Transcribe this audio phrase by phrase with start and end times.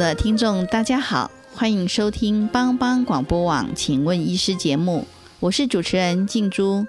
[0.00, 5.06] 的听众，大家好，欢迎收听帮帮广播网，请问医师节目，
[5.40, 6.86] 我是主持人静珠。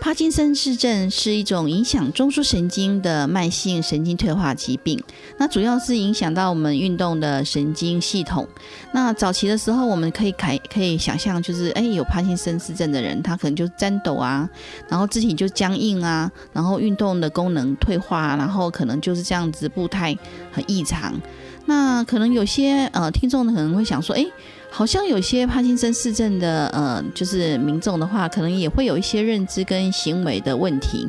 [0.00, 4.98] 帕金森氏症是一种影响中枢神经的慢性神经退化疾病，
[5.36, 8.48] 那主要是影响到我们运动的神经系统。
[8.92, 14.48] 那早期的时候，我们可以可可以想象，就是哎，有帕金森氏症的人，他可能就颤抖啊，
[14.88, 20.16] 然后肢体就僵硬啊，然后运动的功能退化，然后可能就是这样子步态
[20.50, 21.20] 很异常。
[21.66, 24.24] 那可能有些呃听众可能会想说，哎。
[24.68, 31.08] 好像有些帕金森氏症的呃，就是民众的话，可能也会有一些认知跟行为的问题。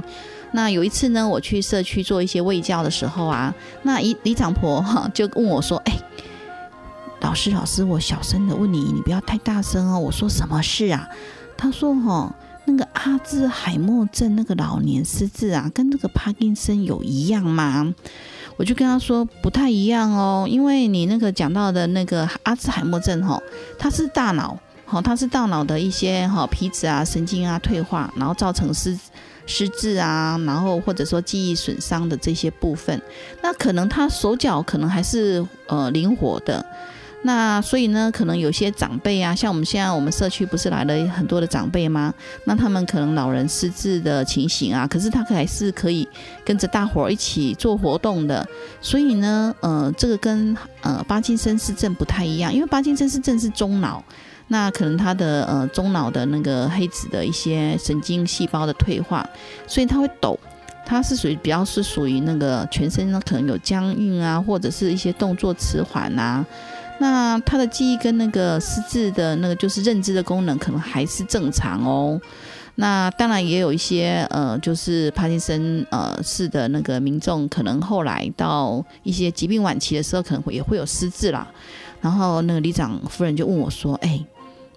[0.53, 5.99] 那有一次呢，我去社区做一些卫教的时候啊，那一李长婆哈就问我说：“哎，
[7.19, 11.05] 老师老师，我小声的问你，你不要太大声哦。”我说：“什么事啊？”
[11.57, 17.93] 他说：“哈，那个阿兹海默症那个老年失智啊，跟那个帕金森有一样吗？”
[18.57, 23.41] 我就跟他说不太一样哦，因为你那个讲到的那个阿兹海默症哈，
[23.77, 28.97] 它是大脑，好，它是大脑的一些哈皮质啊、神经啊退化，然后造成失
[29.45, 33.01] 失智啊，然后或者说记忆损伤的这些部分，
[33.41, 36.65] 那可能他手脚可能还是呃灵活的。
[37.27, 42.13] 那所以呢，可能有些长辈啊，像我们现在我们社区不是来了很多的长辈吗？
[42.45, 46.07] 那他们可能老人失智的情形啊，可是他还是可以
[46.45, 48.47] 跟着大伙儿一起做活动的。
[48.79, 54.01] 所以呢，呃，这个跟呃巴金森氏症不太一样，因为巴金森氏症是中脑，
[54.47, 59.27] 那可能他的呃中脑的那个黑子的一些神经细胞的退化，
[59.67, 60.39] 所以他会抖，
[60.85, 66.45] 他是属于比较是属于那个全身呢可能有僵硬啊，或者是一些动作迟缓啊。
[66.99, 72.19] 那他的记忆跟那个失智的那个就是认知的功能可能还是正常哦。
[72.79, 81.47] 那当然也有一些呃，就是帕金森呃氏的那个民众，可能后来到一些疾病晚期的时候，可能会也会有失智啦。
[82.01, 84.23] 然后那个里长夫人就问我说：“哎，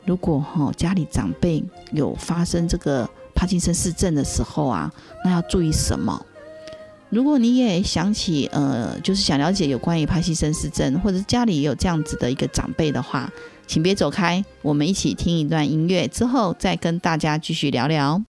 [0.06, 4.90] 如果哈家里长辈有发生这个帕金森氏症的时候啊，
[5.22, 6.18] 那要注意什么？”
[7.10, 13.30] 如果你也想起，呃，就是想了解有关于帕西森氏症，或者家里也有这样子的一个长辈的话，
[13.66, 18.29] 请别走开，我们一起听一段音乐，之后再跟大家继续聊聊。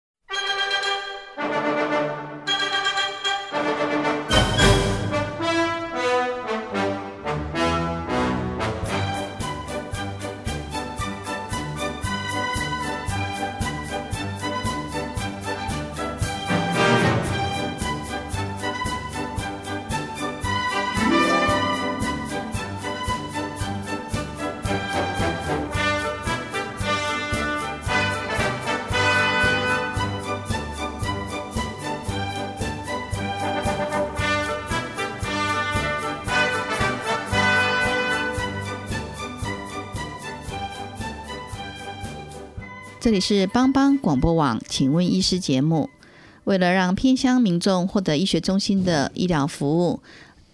[43.05, 45.91] 这里是帮帮广播网，请问医师节目。
[46.45, 50.01] 为了让偏乡民众获得医学中心的医疗服务，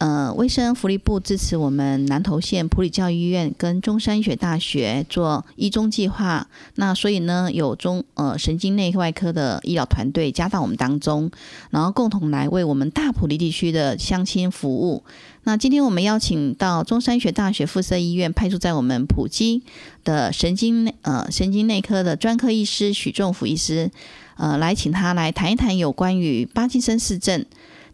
[0.00, 6.48] 呃，卫生福利部支持我们南投县普里教育医院跟中山医学大学做一中计划。
[6.76, 11.30] 那所以呢，有中呃神经内外科的医疗团队加到我们当中，
[11.68, 15.04] 然后共同来为我们大普里地区的乡亲服务。
[15.44, 19.62] 那今天我们邀请到中山医学大学附设医院派驻在我们普基
[20.02, 23.90] 的神经呃神经内科的专科医师许仲福医师，
[24.38, 27.44] 呃，来请他来谈一谈有关于巴金森氏症。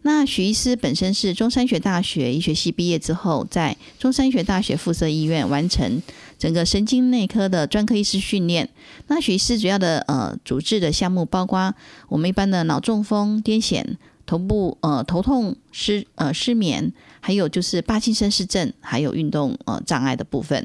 [0.07, 6.01] 那许医师本身是中山学大学医学系毕业之后，在中山医学大学附设医院完成
[6.39, 8.69] 整个神经内科的专科医师训练。
[9.09, 11.75] 那许医师主要的呃主治的项目包括
[12.09, 13.85] 我们一般的脑中风、癫痫、
[14.25, 16.93] 头部呃头痛、失呃失眠。
[17.19, 20.65] 还有就是帕金森氏症，还有运动呃障碍的部分。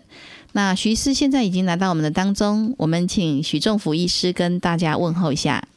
[0.52, 5.68] 那徐医师现在已经来到我们的当中，我们请许仲福医师跟大家问候一下。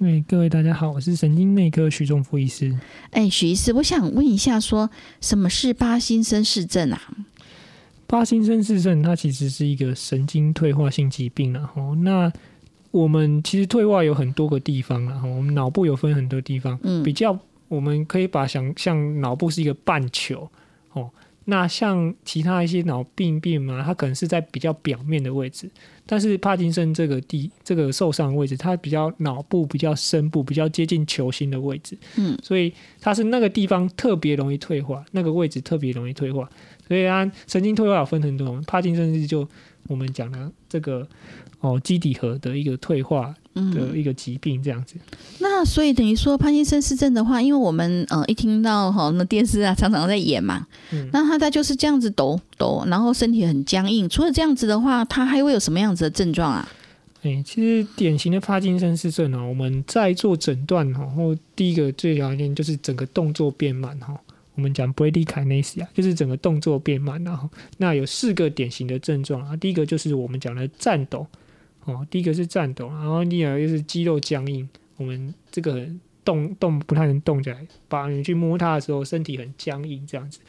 [0.00, 2.76] 哎，各位大家好，我是神经内科许仲福医师。
[3.12, 7.00] 哎，许医师，我想问一下，说什么是巴金森氏症啊？
[8.08, 12.30] 巴金森氏症它其实是一个神经退化性疾病然后那
[12.90, 17.38] 我们其实退化有很多个地方了哈，我们脑部有分很多地方，嗯比较
[17.68, 20.50] 我们可以把想象脑部是一个半球
[20.92, 21.08] 哦。
[21.46, 25.70] 那像其他一些脑病变嘛，它可能是在比较表面的位置，
[26.06, 36.48] 但是帕金森这个地这个受伤的位置，它比较脑部比较深部，比较接近球心的位置，嗯，所以它是那个地方特别容易退化，那个位置特别容易退化，
[36.88, 39.46] 所以它神经退化有分很多种，帕金森是就
[39.88, 41.06] 我们讲的这个
[41.60, 43.62] 哦基底核的一个退化的
[43.92, 44.96] 嗯，一个疾病这样子。
[45.38, 54.08] 那所以等于说帕金森氏症的话，因为我们呃一听到哈那电视啊常常在演嘛，嗯那他他就是这样子抖抖，然后身体很僵硬。
[54.08, 56.68] 除了这样子的话，他还会有什么样子的症状啊？
[57.22, 64.14] 哎、其实典型的帕金森氏症哦，我们在做诊断哈，然后第一个最常见就是整个动作变慢哈。
[64.56, 67.48] 我们讲 bradykinesia，就是整个动作变慢，然后
[67.78, 69.56] 那有四个典型的症状啊。
[69.56, 71.26] 第一个就是我们讲的颤抖
[71.84, 75.86] 哦，第一个是颤抖，然后第二个就是肌肉僵硬，我们这个
[76.24, 80.40] 动动不太能动起来，把你去摸它的时候，身体很僵硬这样子。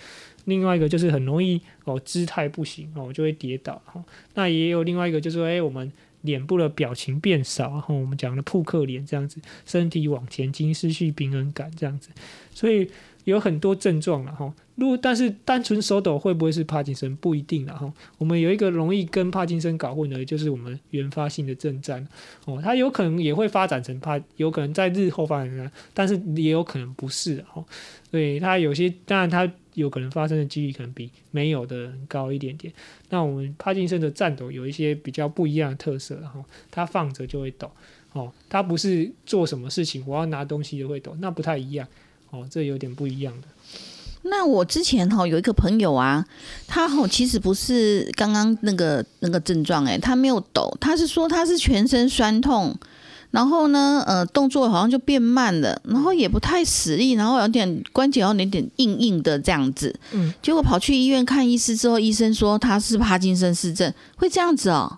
[0.45, 4.03] 另外一个就是很容易哦姿态不行哦，就会跌倒哈、
[4.35, 5.91] 那也有另外一个就是说，哎、我们
[6.21, 12.09] 脸部的表情变少，然后我们讲的扑克脸这样子，身体往前倾，失去平衡感这样子，
[12.51, 12.89] 所以
[13.25, 14.51] 有很多症状了哈。
[14.75, 17.94] 如果但是单纯手抖会不会是帕金森不一定了哈。
[18.18, 22.06] 我们有一个容易跟帕金森搞混的，就是我们原发性的症状
[22.45, 27.63] 哦，它有可能也会发展成帕，有可能在日后发展成，但是也有可能不是哦。
[28.12, 32.74] 所以它有些当然它有可能发生的几率可能比没有的人高一点点。
[33.10, 37.71] 那我们帕金森的颤抖有一些比较不一样的特色，然后它放着就会抖，
[38.12, 41.88] 哦，它不是做什么事情我要拿东西就会抖，那不太一样，
[42.35, 43.47] 哦，这有点不一样的。
[44.27, 46.25] 那我之前哈有一个朋友啊，
[46.67, 52.75] 他哈其实不是刚刚那个那个症状，诶，他没有抖，他是说他是全身酸痛，
[53.29, 59.95] 然后呢，呃，动作好像就变慢了，然后也不太使力，然后有点关节有点硬硬的这样子。
[60.11, 64.97] 嗯，结果跑去医院看医师之后，医生说他是帕金森氏症，会这样子哦。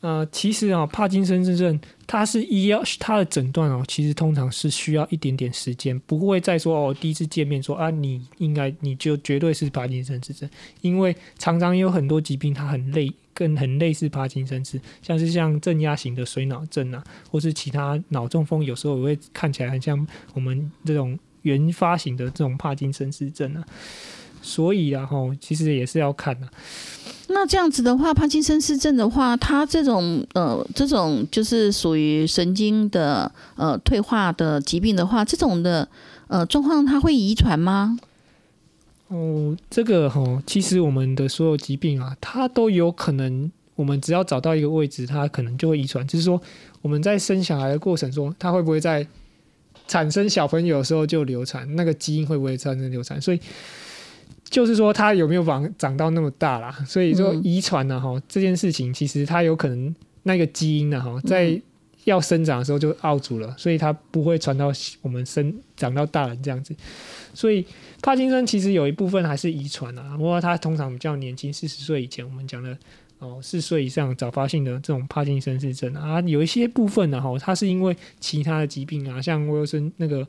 [0.00, 10.48] 呃，其实啊、帕金森氏症它是医药它的诊断哦，其实通常是需要一点点时间，不会再说哦，第一次见面说啊，你应该你就绝对是帕金森氏症，
[10.80, 23.62] 因为常常有很多疾病它很类更很类似帕金森氏，像是像镇压型的水脑症啊，或是其他脑中风，有时候也会看起来很像我们这种原发型的这种帕金森氏症啊。
[24.42, 26.48] 所以啊，吼，其实也是要看的、
[27.28, 35.88] 那这样子的话，帕金森氏症的话，它这种呃这种就是属于神经的呃退化的疾病的话，这种的
[36.28, 37.98] 呃状况，它会遗传吗？
[39.08, 46.06] 哦，这个哈、其实我们的所有疾病啊，它都有可能，我们只要找到一个位置，它可能就会遗传。
[46.06, 46.40] 就是说，
[46.80, 49.06] 我们在生小孩的过程中，它会不会在
[49.88, 51.74] 产生小朋友的时候就流产？
[51.74, 53.20] 那个基因会不会产生流产？
[53.20, 53.40] 所以
[54.50, 56.72] 就是说，它有没有长长到那么大啦？
[56.84, 59.94] 所以说嗯遗传呢，哈、这件事情其实它有可能
[60.24, 61.58] 那个基因呢，哈，在
[62.04, 66.74] 要生长的时候就傲住了，所以它不会传到我们生长到大人这样子。
[67.32, 67.64] 所以
[68.02, 72.76] 帕金森其实有一部分还是遗传啊，不过它通常比较年轻，四十岁以前我们讲的
[73.20, 80.26] 哦，四岁以上早发性的这种帕金森氏症啊，有一些部分呢哈，它是因为其他的疾病啊，像威尔森那个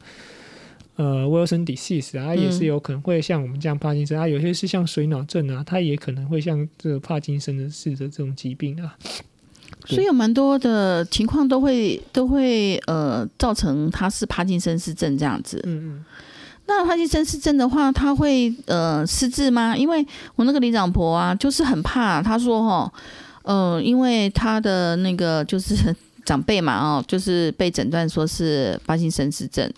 [1.01, 8.96] 呃 Wilson disease 啊，它也是有可能会像我们这样帕金森啊，有些是像水脑症啊，它也可能会像这个帕金森的似的这种疾病啊。
[9.88, 15.60] 所以有蛮多的情况都会都会呃造成他是帕金森氏症这样子。
[15.65, 16.05] 嗯嗯。
[16.67, 19.75] 那帕金森氏症的话，他会呃失智吗？
[19.75, 20.05] 因为
[20.36, 22.93] 我那个李长婆啊，就是很怕，她说哈，
[23.41, 25.75] 呃，因为她的那个就是
[26.24, 29.70] 长辈嘛，哦，就是被诊断说是帕金森氏症，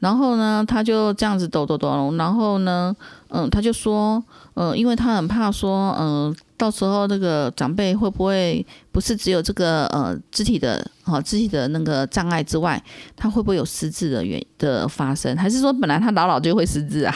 [0.00, 2.94] 然后呢，他就这样子抖抖抖，然后呢，
[3.28, 4.22] 嗯、他就说，
[4.54, 12.82] 嗯，因为他很怕说，嗯，到时候那个长辈会不会不是只有这个呃肢体的好、肢体的那个障碍之外，
[13.16, 15.36] 他会不会有失智的原的发生？
[15.36, 17.14] 还是说本来他老老就会失智啊？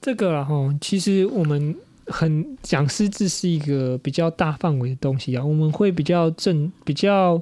[0.00, 1.74] 这个然后其实我们
[2.06, 7.40] 很讲失智是一个比较大范围的东西啊，我们会比较正比较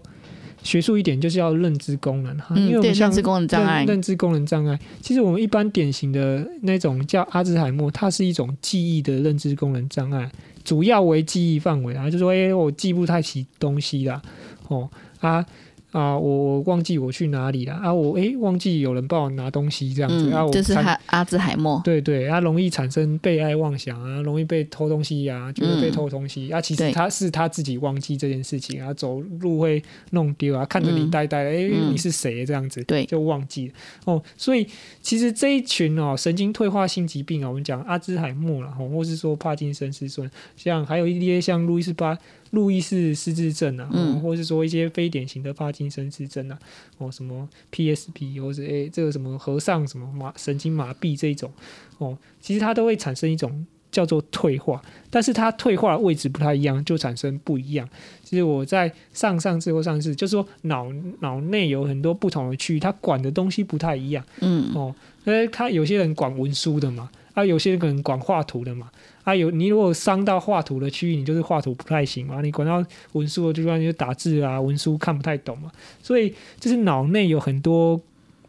[0.63, 3.79] 学术一点，就是要认知功能哈，因为我们像认知功能障碍。
[3.79, 10.31] 认，认知功能障碍，其实我们一般典型的那种叫阿兹海默，它是一种记忆的认知功能障碍，
[10.65, 14.21] 主要为记忆范围啊，就说哎、我记不太起东西啦，
[14.69, 14.89] 哦
[15.21, 15.45] 啊，
[15.93, 21.81] 啊，我我忘记我去哪里了啊，我诶忘记有人帮我拿东西这样子、啊，我就，是产阿阿兹海默。
[21.85, 31.11] 对对，他容易产生被爱妄想啊，容易被偷东西呀、觉得被偷东西、啊，其实他是他自己忘记这件事情啊，走路会弄丢啊，看着你嗯。
[31.11, 31.93] 呆呆的，哎、嗯。
[31.93, 32.45] 你是谁？
[32.45, 33.07] 这样子，对。
[33.07, 33.75] 就忘记了。
[34.05, 34.23] 哦。
[34.37, 34.67] 所以
[35.01, 42.19] 其实这一群哦，神经退化性疾病啊，我们讲阿兹海默啦，哦，或是说帕金森氏症，像还有一些像路易斯巴。
[42.51, 43.89] 路易氏失智症啊，
[44.23, 46.59] 或是说一些非典型的帕金森氏症啊，
[46.99, 51.51] 哦，什么 PSP 或者诶这个什么和尚什么麻神经麻痹这一种，
[51.99, 57.89] 哦，其实它都会产生一种叫做退化，但是它退化的位置不太一样，就产生不一样。
[58.23, 64.95] 其实我在上上次或上次，就是说脑脑内有很多不同的区域，它管的东西不太一样嗯哦。
[65.25, 68.89] 因为他有些人管文书的嘛，啊，有些人可能管画图的嘛，
[69.27, 72.81] 啊，有你如果伤到画图的区域，你就是画图不太行嘛，你管到
[73.13, 78.01] 文书的地方，你就打字啊，文书看不太懂嘛，所以就是脑内有很多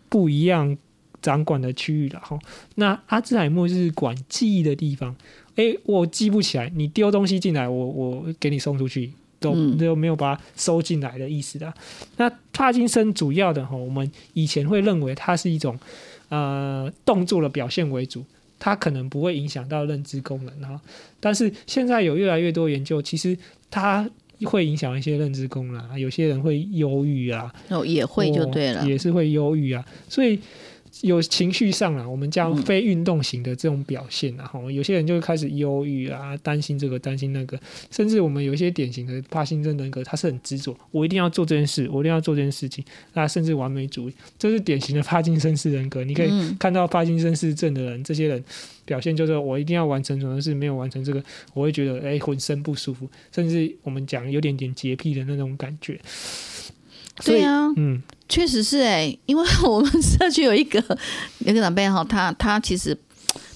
[0.07, 0.77] 不一样
[1.19, 2.37] 掌管的区域了哈。
[2.75, 5.15] 那阿兹海默就是管记忆的地方，
[5.55, 9.11] 诶，我记不起来，你丢东西进来，我我给你送出去。
[9.39, 11.71] 都嗯都没有把它收进来的意思的。
[12.17, 15.77] 那帕金森主要的哈，我们以前会认为它是一种
[16.29, 18.25] 呃动作的表现为主，
[18.59, 20.79] 它可能不会影响到认知功能哈。
[21.19, 23.37] 但是现在有越来越多研究，其实
[23.69, 24.09] 它
[24.43, 28.87] 会影响一些认知功能啊，有些人会忧郁啊，哦，也会就对了哦。
[28.87, 30.39] 也是会忧郁啊，所以。
[31.01, 37.59] 有情绪上啊，我们叫嗯非运动型的这种表现啊，吼、有些人就会开始忧郁啊，担心这个担心那个，
[37.91, 46.03] 甚至我们有一些典型的帕金森人格，他是很执着，我一定要做这件事，我一定要做这件事情，那甚至完美主义，这是典型的帕金森式人格。
[46.03, 48.43] 你可以嗯看到帕金森氏症的人，这些人
[48.85, 51.23] 表现就是我一定要完成什么事，没有完成这个，
[51.53, 55.99] 我会觉得哎浑身不舒服，甚至我们讲有点点洁癖的那种感觉。
[57.23, 60.79] 对啊，嗯，确实是哎、因为我们社区有一个
[61.39, 62.97] 有一个长辈哈，他他其实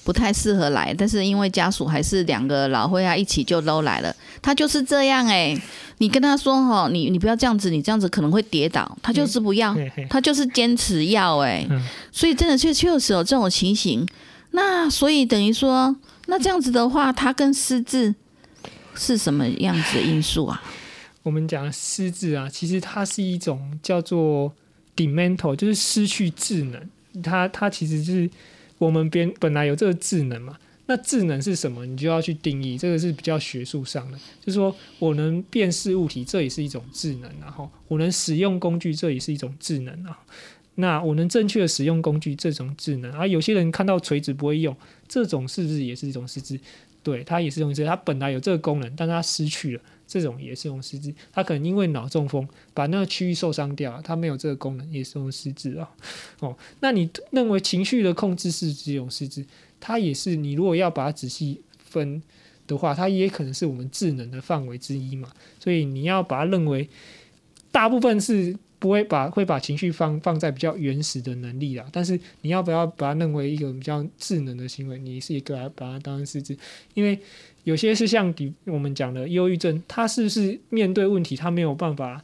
[0.04, 5.56] 不太适合来，但是因为家属还是两个老会啊一起就都来了，他就是这样哎、
[5.98, 9.76] 你跟他说哈，你你不要这样子，你这样子可能会跌倒，他就是不要，
[10.10, 11.80] 他就是坚持要哎、嗯。
[12.10, 14.06] 所以真的确确实有这种情形。
[14.54, 18.14] 那所以等于说，那这样子的话，他跟失智
[18.94, 20.62] 是什么样子的因素啊？
[21.22, 24.52] 我们讲失智啊，其实它是一种叫做
[24.96, 26.90] demental，就是失去智能。
[27.22, 28.28] 它它其实是
[28.78, 31.86] 我们本本来有这个智能嘛，那智能是什么？
[31.86, 40.18] 你就要去定义，这个是比较学术上的，就是说我能辨识物体，这也是一种智能、然后我能使用工具，这也是一种智能啊。
[40.76, 44.74] 那我能正确的使用工具，这种智能啊，有些人看到锤子不会用，
[45.06, 46.58] 这种是不是也是一种失智？
[47.02, 49.82] 对，它也是一种失智，它本来有这个功能，但它失去了。
[50.12, 55.88] 这种也是一种失智，他可能因为脑中风把那个区域受伤掉，他没有这个功能，也是一种失智啊。
[56.40, 59.42] 哦，那你认为情绪的控制是一种失智？
[59.80, 62.22] 它也是你如果要把它仔细分
[62.66, 65.30] 的话，它也可能是我们智能的范围之一嘛。
[65.58, 66.86] 所以你要把它认为
[67.70, 74.98] 大部分是不会把会把情绪放放在比较原始的能力啦，但是你要不要把它认为一个比较智能的行为？
[74.98, 76.54] 你是一个把它当成失智，
[76.92, 77.18] 因为。
[77.64, 82.22] 有些是像比我们讲的忧郁症，他是不是面对问题他没有办法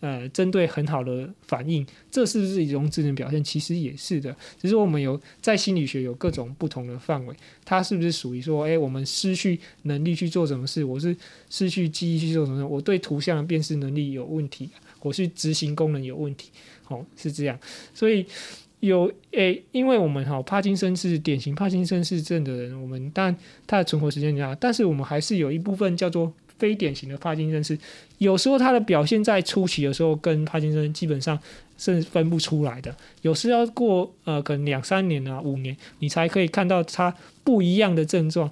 [0.00, 3.42] 呃针对很好的反应，这是不是一种智能表现？
[3.44, 11.16] 其实也是的，只是我们有在心理学有各种不同的范围，它是不是属于说，诶，我们失去能力去做什么事，我是
[11.48, 14.70] 失去记忆去做什么事，我对图像辨识能力有问题，
[15.02, 16.50] 我是执行功能有问题，
[16.88, 17.58] 哦，是这样，
[17.94, 18.26] 所以。
[18.80, 23.34] 有诶，因为我们哈帕金森是典型帕金森氏症的人，我们但
[23.66, 27.78] 他的存活时间长，但是我们还是有一部分叫做非典型的帕金森氏，
[28.18, 31.38] 有时候他的表现在初期的时候跟帕金森基本上
[31.76, 38.50] 是分不出来的，有时要过呃可能两三年啊五年，你才可以看到他不一样的症状，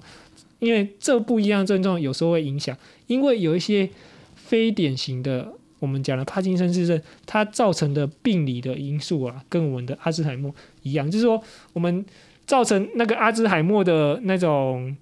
[0.59, 3.89] 因为这不一样的症状有时候会影响，因为有一些
[4.35, 5.53] 非典型的。
[5.79, 11.41] 我们讲的帕金森氏症，它造成的病理的因素啊，跟我们的阿兹海默一样，就是说
[11.73, 12.05] 我们
[12.45, 14.95] 造成那个阿兹海默的那种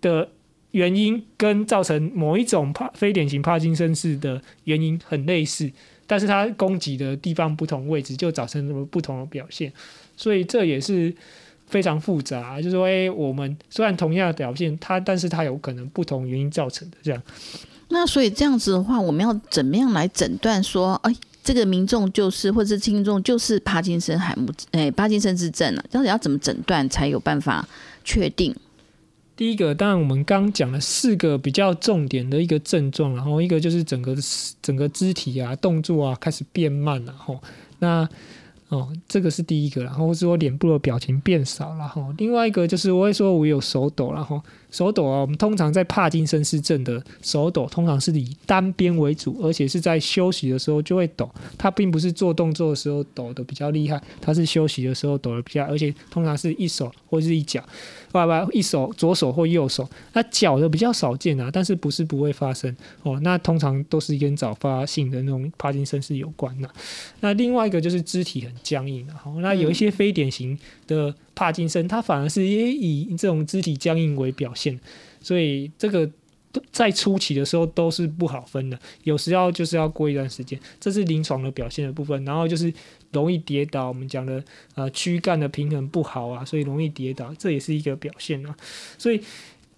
[0.00, 0.28] 的
[0.72, 5.70] 原因，跟造成某一种帕非典型帕金森氏的原因很类似，
[6.06, 9.72] 但是它攻击的地方不同位置，就造成了不同的表现，
[10.16, 11.14] 所以这也是
[11.66, 12.56] 非常复杂。
[12.56, 17.22] 就是说，诶，我们虽然同样的表现，它但是它有可能不同原因造成的这样。
[17.92, 25.84] 那所以这样子的话，我们要怎么样来诊断说，哎，这个民众就是或者是听众就是帕金森海姆，哎，帕金森氏症啊？
[25.90, 27.68] 到底要怎么诊断才有办法
[28.02, 28.54] 确定？
[29.36, 34.16] 第一个，当然我们刚讲了四个比较重点的一个症状，然后一个就是整个
[34.60, 37.38] 整个肢体啊、动作啊开始变慢了，吼，
[37.78, 38.08] 那。
[38.68, 42.02] 哦，这个是第一个，然后是我脸部的表情变少了哈。
[42.16, 44.42] 另外一个就是我会说我有手抖，然后
[44.72, 57.62] 手抖啊，我们通常在帕金森氏症的手抖，通常是以单边为主，而且是在休息的时候就会抖，它并不是做动作的时候抖的比较厉害，它是休息的时候抖的比较，而且通常是一手或是一脚。
[58.10, 63.18] 爸爸一手左手或右手，那脚的比较少见啊，但是不是不会发生哦？
[63.20, 66.68] 那通常都是跟早发性的那种帕金森氏有关的。
[67.20, 74.78] 那另外一个就是肢体很僵硬的，好，那有一些非典型的帕金森，它反而是也以这种肢体僵硬为表现，
[75.20, 76.10] 所以这个。
[76.70, 82.22] 在初期的时候都是不好分的，有时要就是要过一段时间，这是临床的表现的部分。
[82.26, 82.70] 然后就是
[83.10, 88.54] 容易跌倒，我们讲的呃躯干的平衡不好啊，所以容易跌倒，这也是一个表现啊。
[88.98, 89.18] 所以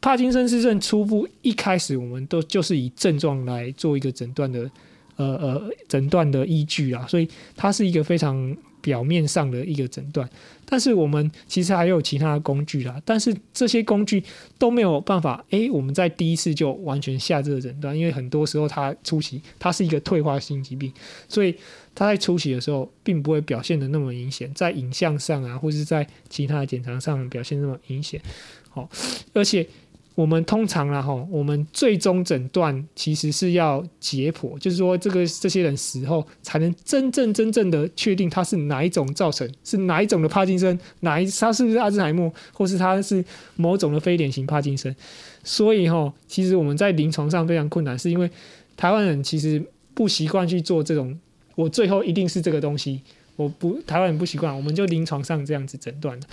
[0.01, 4.69] 帕金森氏症初步一开始我们都就是以症状来做一个诊断的
[5.15, 8.57] 呃呃诊断的依据啊，所以它是一个非常。
[8.85, 10.29] 表面上的一个诊断，
[10.67, 14.23] 但是我们其实还有其他的工具啦，但是这些工具
[14.59, 20.93] 都没有办法，诶，我们在第一次就完全下这个诊断，因为很多时候它初期它是一个退化性疾病，
[21.27, 21.57] 所以
[21.95, 28.21] 它在初期的时候并不会表现的那么明显，在影像上啊，或者是在其他的检查上表现那么明显，
[28.69, 28.87] 好，
[29.33, 29.67] 而且。
[30.15, 43.25] 我们通常啦，哈，我们最终诊断其实是要解剖，就是说这个这些人死后才能真正真正的确定他是哪一种造成，是哪一种的帕金森，哪一他是不是阿兹海默，或是他是
[43.57, 44.95] 某种的非典型帕金森。
[45.43, 48.31] 所以哈，其实我们在临床上非常困难，是因为
[48.77, 49.61] 台湾人其实
[49.95, 51.19] 不习惯去做这种，
[51.57, 53.01] 我最后一定是这个东西。
[53.37, 56.27] 我不台湾人不习惯，我们就临床上这样子诊断的。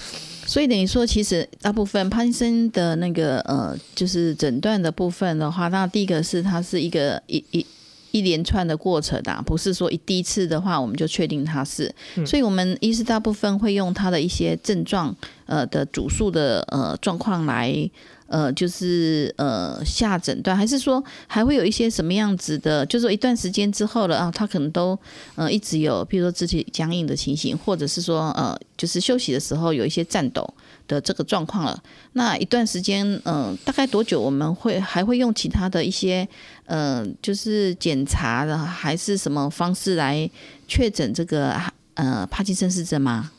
[0.45, 7.65] 所以等于说，其实大部分潘森的那个呃，就是诊断的部分的话，那第一个是它是一个一一
[8.11, 11.93] 一连串的过程啊，不是说一第一次的话我们就确定它是。
[12.25, 15.15] 所以我们医师大部分会用它的一些症状
[15.45, 17.89] 呃的主诉的呃状况来。
[18.31, 22.85] 呃，就是呃下诊断，还是说还会有一些什么样子的？
[22.85, 24.97] 就是说一段时间之后了啊，他可能都
[25.35, 30.47] 呃一直有，比如说肢体僵硬的情形，或者是说呃就是休息的时候有一些颤抖
[30.87, 31.83] 的这个状况了。
[32.13, 36.25] 那一段时间，嗯，大概多久我们会还会用其他的一些
[36.67, 40.29] 呃就是检查的，还是什么方式来
[40.69, 41.53] 确诊这个
[41.95, 43.29] 呃帕金森氏症吗？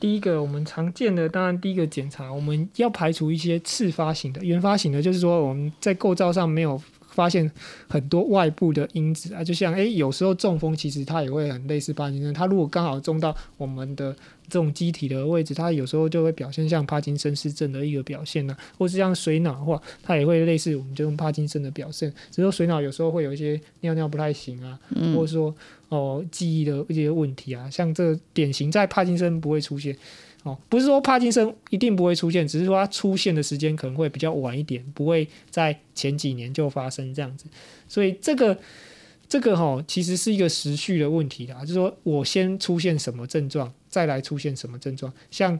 [0.00, 6.80] 第一个我们常见的，当然第一个检查，我们要排除一些次发型的、原发型的，就是说我们在构造上没有
[7.14, 7.50] 发现
[7.88, 9.32] 很多外部的因子。
[9.32, 14.12] 啊，就像诶，有时候中风其实它也会很类似帕金森，它如果刚好中到我们的
[14.48, 24.78] 这种机体的位置，它有时候就会表现像帕金森氏症的一个表现呢，或是像水脑的话，它也会类似我们就用帕金森的表现，只是说水脑有时候会有一些尿尿不太行啊，
[25.14, 25.54] 或者说。
[25.90, 29.96] 哦，记忆的一些问题啊，像这典型在帕金森不会出现，
[30.44, 37.46] 哦，不是说帕金森一定不会出现，只是说它出现的时间可能会比较晚一点，不会在前几年就发生这样子，
[37.88, 38.56] 所以这个
[39.28, 45.58] 这个哈，其实是一个时序的问题啊，就是说我先出现什么症状，再来出现什么症状，像。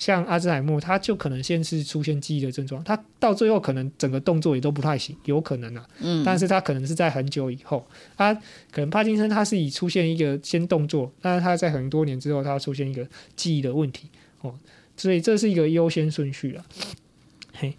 [0.00, 5.86] 像阿兹海默，他就可能先是出现记忆的症状，他到最后可能整个动作也都不太行，有可能啊。
[6.00, 6.24] 嗯。
[6.24, 7.86] 但是他可能是在很久以后，
[8.16, 14.08] 他可能帕金森他是以出现一个先动作，但是他在很多年之后，他出现一个记忆的问题
[14.40, 14.54] 哦，
[14.96, 16.64] 所以这是一个优先顺序啊。
[17.52, 17.76] 嘿。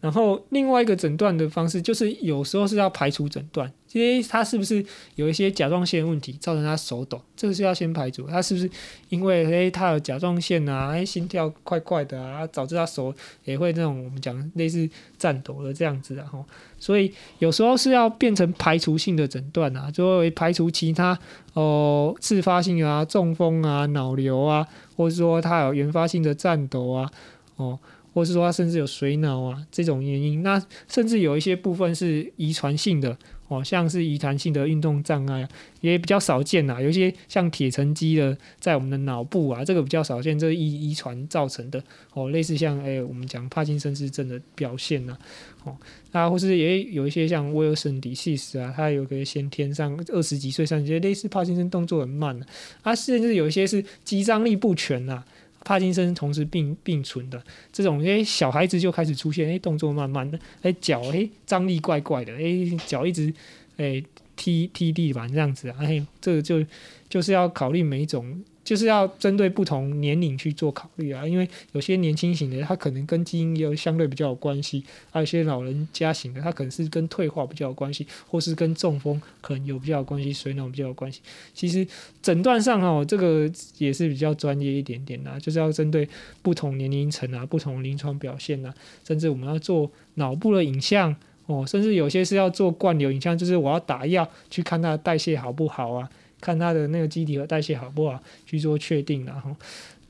[0.00, 8.26] 然后另外一个诊断的方式，就是有时候是要排除诊断，因为他是不是有一些甲状腺问题造成他手抖，这个是要先排除。
[8.26, 8.70] 他是不是
[9.08, 14.86] 因为诶他有甲状腺啊，诶心跳快快的啊，导致他手也会那种我们讲类似
[15.18, 16.44] 颤抖的这样子，然后
[16.78, 21.18] 所以有时候是要变成排除性的诊断啊，就会排除其他
[21.54, 27.10] 哦自发性啊中风啊脑瘤啊，或者说他有原发性的颤抖啊，
[27.56, 27.78] 哦。
[28.14, 33.14] 或是说他甚至有水脑啊这种原因，那甚至有一些部分是遗传性的
[33.48, 35.48] 哦，像是遗传性的运动障碍
[35.80, 36.80] 也比较少见呐。
[36.82, 41.82] 有一些像铁沉积的在我们的脑部啊，这个比较少见，这是遗遗传造成的
[42.12, 42.30] 哦。
[42.30, 45.16] 类似像哎我们讲帕金森氏症的表现呐，
[45.64, 45.76] 哦，
[46.12, 52.44] 那或是也有一些像威尔森底细斯啊，他有个先天上二十几岁上些类似帕金森动作很慢的，
[52.82, 55.22] 啊，甚至有一些是肌张力不全呐。
[55.66, 63.34] 帕金森同时并并存的这种，诶，小孩子就开始出现，诶，动作慢慢的，诶，脚诶张力怪怪的，诶，脚一直
[63.78, 64.00] 诶
[64.36, 66.64] 踢踢地板这样子，诶，这个就
[67.08, 81.20] 就是要考虑每一种就是要针对不同年龄去做考虑啊，因为有些年轻型的，他可能跟基因有相对比较有关系；，还有一些老人家型的，他可能是跟退化比较有关系，或是跟中风可能有比较有关系，水脑比较有关系。
[81.54, 81.86] 其实
[82.20, 83.48] 诊断上哦，这个
[83.78, 86.08] 也是比较专业一点点的，就是要针对
[86.42, 88.74] 不同年龄层啊、不同临床表现啊，
[89.06, 91.14] 甚至我们要做脑部的影像
[91.46, 96.10] 哦，甚至有些是要做灌流影像，就是我要打药去看它的代谢好不好啊。
[96.46, 99.56] 看它的那个机体和代谢好不好去做确定，然后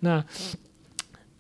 [0.01, 0.22] 那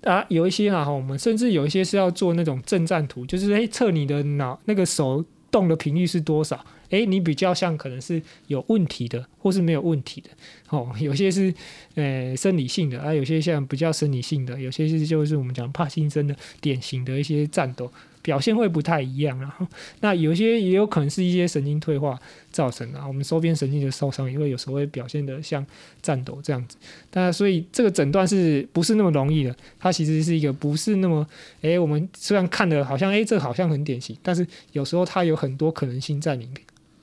[0.04, 10.30] 啊有一些啊，我们甚至有一些是要做那种正战图，就是诶测你的脑那个手动的频率是多少，诶，你比较像可能是有问题的，或是没有问题的，
[10.70, 11.52] 哦， 有些是
[11.94, 17.92] 呃生理性的啊，有些像比较生理性的，有些是就是我们讲帕金森的典型的一些战斗。
[18.26, 19.64] 表现会不太一样，然 后
[20.00, 22.18] 那有些也有可能是一些神经退化
[22.50, 25.64] 造成的，我们周边神经的受伤也会有时候会表现的像
[26.02, 26.76] 颤抖这样子。
[27.12, 29.54] 那所以这个诊断是不是那么容易的？
[29.78, 31.24] 它其实是一个不是那么，
[31.60, 36.48] 诶，我们虽然看的好像诶，这好像很典型，但是有时候它有很多可能性在里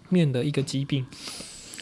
[0.09, 1.05] 面的一个疾病。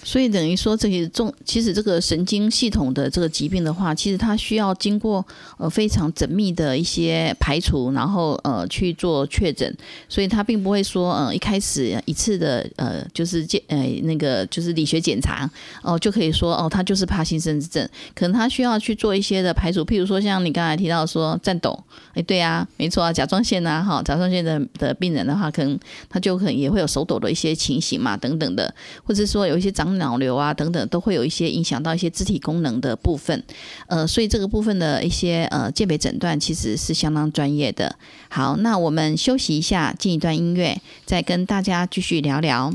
[0.03, 5.23] 所以等于说，这些重其实这个神经系统的这个疾病的话，其实它需要经过
[5.57, 9.71] 呃非常缜密的一些排除，然后呃去做确诊。
[10.09, 15.47] 所以它并不会说呃一开始一次的呃就是检呃那个就是理学检查
[15.83, 17.87] 哦就可以说哦它就是帕金森症。
[18.15, 21.79] 可能它需要去做一些的排除，譬如说像你刚才提到说颤抖，
[22.15, 29.90] 哎对啊，没错啊，甲状腺呐哈，甲状腺的的病人的话，可能他就可能也会有手抖的一些情形嘛等等的，或者说有一些长。
[29.97, 33.43] 脑瘤啊，等等，都会有一些影响到一些肢体功能的部分，
[33.87, 37.95] 呃，所以这个部分的一些呃鉴别诊断其实是相当专业的。
[38.29, 42.73] 好，那我们休息一下，进一段音乐，再跟大家继续聊聊。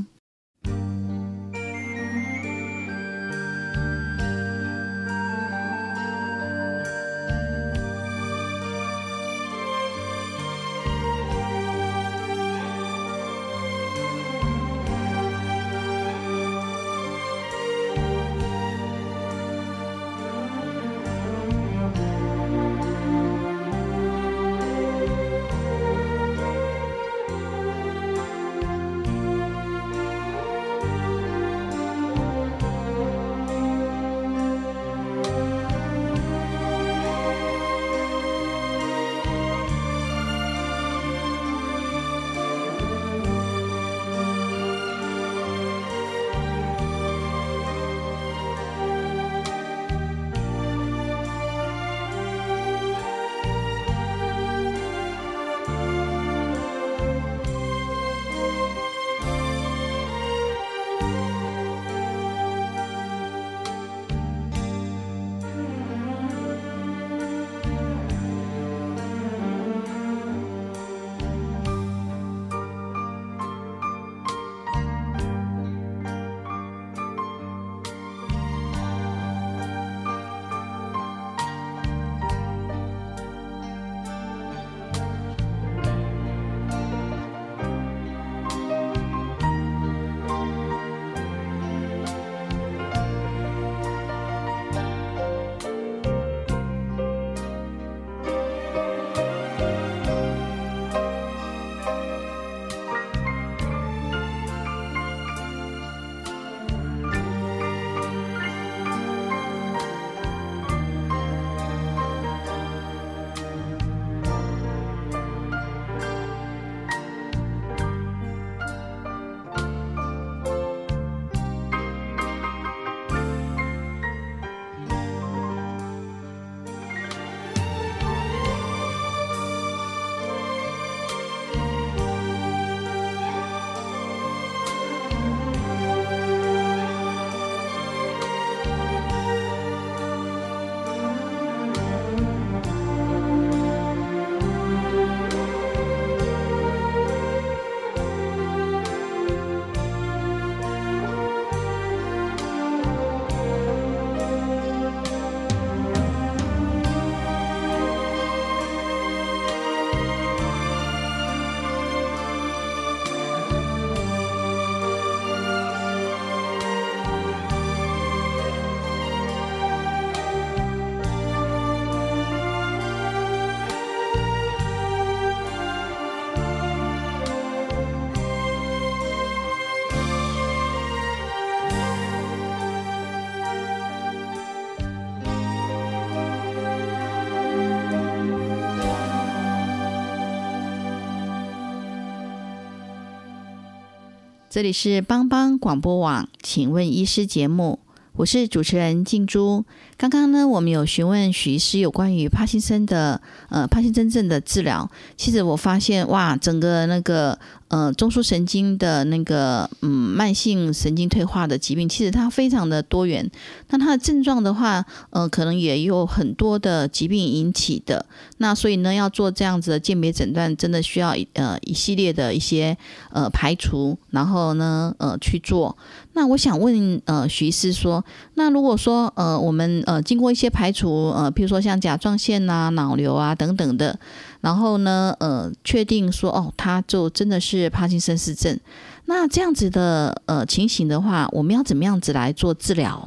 [194.56, 197.78] 这里是帮帮广播网，请问医师节目，
[198.14, 199.66] 我是主持人静珠。
[199.98, 204.90] 刚刚呢，我们有询问许医师有关于帕金森的呃帕金森症的治疗。
[205.14, 213.30] 其实我发现哇，整个那个呃中枢神经的那个嗯慢性神经退化的疾病，其实它非常的多元。
[213.68, 218.06] 那它的症状的话，呃，可能也有很多的疾病引起的。
[218.38, 222.76] 那所以呢，要做这样子的鉴别诊断，真的需要呃一系列的一些
[223.10, 225.76] 呃排除，然后呢呃去做。
[226.16, 228.02] 那我想问呃徐医师说，
[228.34, 233.98] 那如果说呃我们呃，经过一些排除，呃，比如说像甲状腺啊、脑瘤啊等等的，
[234.40, 238.58] 然后呢，呃，确定说哦，他就真的是帕金森氏症。
[239.04, 243.06] 那这样子的呃情形的话，我们要怎么样子来做治疗？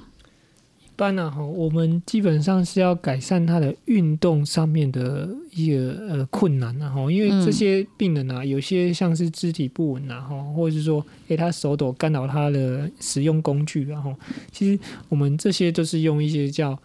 [1.00, 11.02] 一般呢，哈，我们基本上是要改善他的运动上面的一个呃困难，然后因为这些病人啊，有些像是肢体不稳啊，哈，或者是说。
[11.26, 14.14] 给他手抖干扰他的使用工具，然后
[14.52, 14.78] 其实
[15.10, 16.78] 我们这些都是用一些叫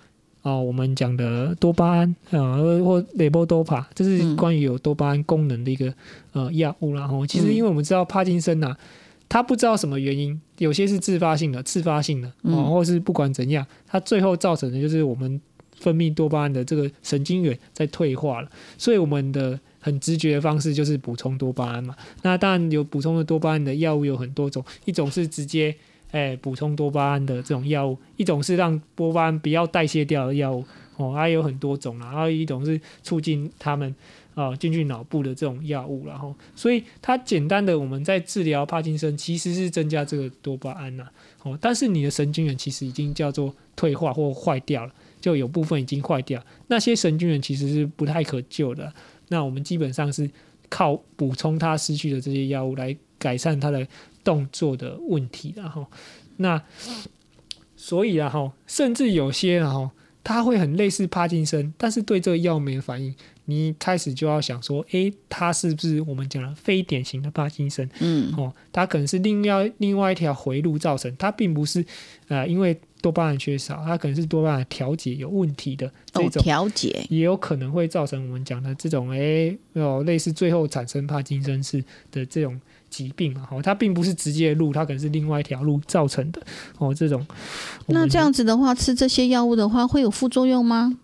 [0.43, 5.93] 啊我们讲的多巴胺啊或雷波多帕，这是关于有多巴胺功能的一个
[6.33, 8.77] 呃药物，然后其实因为我们知道帕金森呐，
[9.29, 15.41] 他不知道什么原因，有些是自发性的、自发性的，哦，或是不管怎样，它最后造成的就是我们
[15.79, 19.59] 分泌多巴胺的这个神经元在退化了，所以我们的。
[19.85, 21.95] 很直觉的方式就是补充多巴胺嘛。
[22.23, 25.77] 那当然有补充的多巴胺的药物有很多种，一种是直接
[26.13, 30.65] 诶补充多巴胺的这种药物，一种是让多巴胺不要代谢掉的药物
[30.97, 32.07] 哦，还有很多种啦。
[32.07, 33.95] 然后一种是促进他们
[34.35, 41.07] 啊进去脑部的这种药物，然后所以它简单的我们在治疗帕金森其实是增加这个多巴胺呐
[41.43, 48.93] 哦，但是你的神经元其实已经叫做退化或坏掉了，就有部分已经坏掉，那些神经元其实是不太可救的。
[49.29, 50.31] 那我们基本上是
[50.69, 53.87] 靠补充它失去的这些药物来改善它的
[54.23, 55.87] 动作的问题，然后
[56.37, 56.61] 那
[57.77, 59.91] 所以啊哈，甚至有些然后
[60.25, 67.89] 他会很类似帕金森，但是对这个药没反应，你开始就要想说，诶，它是不是我们讲的非典型的帕金森？
[68.01, 71.85] 嗯，哦，它可能是另外另外一条回路造成，它并不是
[72.27, 72.77] 呃因为。
[73.05, 82.59] 多巴胺缺少，它可能是多巴胺调节有问题的这种调节，也有可能会造成我们讲的这种哎，哦，类似最后产生帕金森氏的这种
[82.95, 83.49] 疾病啊。
[83.51, 86.41] 哦，它并不是直接路，它可能是另外一条路造成的
[86.79, 86.95] 哦。
[86.95, 87.27] 这种
[87.89, 90.97] 那这样子的话，吃这些药物的话会有副作用吗？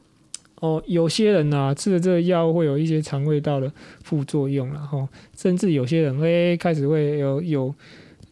[0.60, 3.72] 哦，有些人呐，吃了这个药会有一些肠胃道的
[4.04, 7.74] 副作用，然后甚至有些人会开始会有有。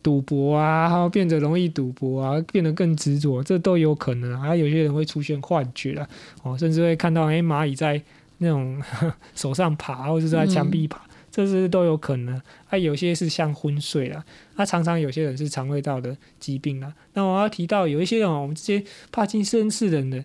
[0.00, 4.40] 赌博啊，然后变得容易赌博啊，变得更执着，这都有可能。
[4.40, 6.08] 还有有些人会出现幻觉了，
[6.44, 8.00] 哦，甚至会看到哎蚂蚁在
[8.38, 8.80] 那种
[9.34, 11.00] 手上爬，或者是在墙壁爬，
[11.46, 12.40] 这是都有可能。
[12.66, 14.24] 还有些是像昏睡啦，
[14.56, 16.92] 啊常常有些人是肠胃道的疾病啦。
[17.14, 20.24] 那我要提到有一些人，我们这些帕金森氏人的。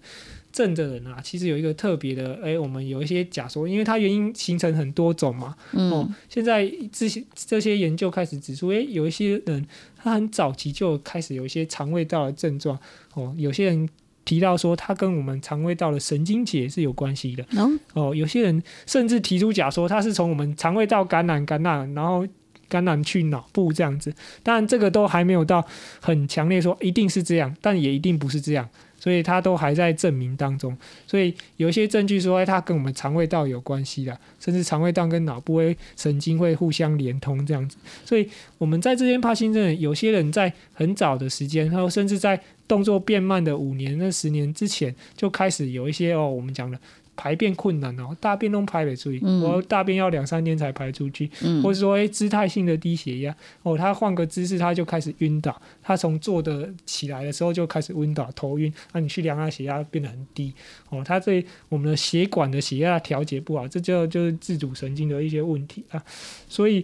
[0.54, 5.56] 症的人啊，其实有一个特别的，哎，我们有一些假说，因为它原因形成很多种嘛。
[5.72, 9.66] 哦，现在这些这些研究开始指出，哎，有一些人
[9.98, 12.78] 他很早期就开始有一些肠胃道的症状。
[13.16, 13.90] 哦，有些人
[14.26, 17.46] 提到说，它跟我们肠胃道的神经节是有关系的。
[17.94, 22.26] 哦，有些人甚至提出假说，它是从我们肠胃道感染感染，然后
[22.70, 24.14] 感染去脑部这样子。
[24.42, 25.66] 当然，这个都还没有到
[26.02, 28.68] 很强烈说一定是这样，但也一定不是这样。
[29.04, 30.74] 所以它都还在证明当中，
[31.06, 37.76] 所以有一些证据说，哎，它跟我们肠胃道有关系的，甚至肠胃道跟脑部会神经会互相连通这样子。
[38.06, 46.80] 所以我们在这边帕金森，有些人在很早的时间，然后甚至在动作变慢的五年、那十年之前，就开始有一些哦，我们讲的。
[47.16, 51.30] 排便困难哦，大便都排不出去，我大便要两三天才排出去，
[51.62, 60.52] 或者说诶姿态性的低血压哦，他换个姿势他就开始晕倒，他从坐的起来的时候就开始晕倒头晕，那你去量他血压变得很低
[60.90, 66.04] 哦，他对我们的血管的血压调节不好，这就就是自主神经的一些问题啊，
[66.50, 66.84] 所以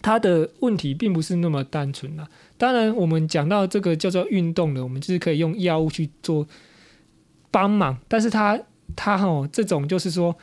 [0.00, 2.28] 他的问题并不是那么单纯啊。
[2.56, 6.46] 当然我们讲到这个叫做运动的，我们就是可以用药物去做
[7.50, 8.60] 帮忙，但是他。
[8.96, 10.36] 它哦，这种就是说，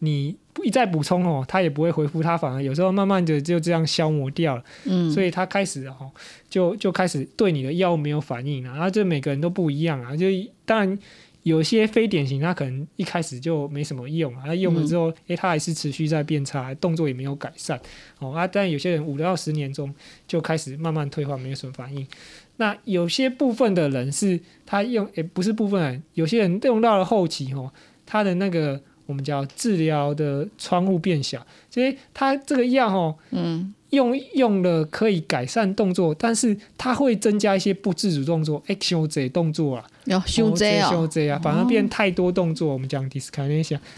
[0.00, 4.64] 你一再补充哦，他也不会回复，他反而有时候慢慢的就这样消磨掉了。
[4.84, 6.10] 嗯，所以他开始哦，
[6.48, 8.72] 就就开始对你的药物没有反应了。
[8.72, 10.26] 然后这每个人都不一样啊，就
[10.64, 10.98] 当然
[11.42, 17.78] 有些非典型，他可能一开始就没什么用啊，它用了之后，诶，他还是持续在变差，动作也没有改善。
[18.18, 19.94] 哦啊，但有些人五到十年中
[20.26, 22.06] 就开始慢慢退化，没有什么反应。
[22.56, 27.72] 那有些部分的人是他用，也不是部分人，有些人用到了后期哦。
[28.06, 43.10] 他的那个我们叫治疗的窗户变小，所以他这个药哦，嗯，用用了可以改善动作，但是它会增加一些不自主动作 action 这动作啊，要修这修哦，这啊，反而变太多动作，我们讲呃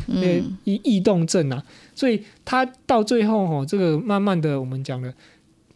[0.07, 1.63] 嗯，易易动症啊，
[1.95, 5.13] 所以他到最后哦，这个慢慢的我们讲了，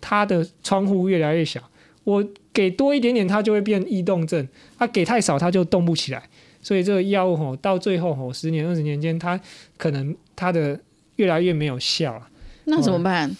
[0.01, 1.61] 他的窗户越来越小，
[2.05, 4.45] 我给多一点点，它就会变异动症；
[4.79, 6.23] 它给太少，它就动不起来。
[6.63, 9.41] 所以这个药物吼，到最后吼，十年二十年间，它
[9.77, 10.79] 可能它的
[11.17, 12.29] 越来越没有效了。
[12.65, 13.35] 那怎么办？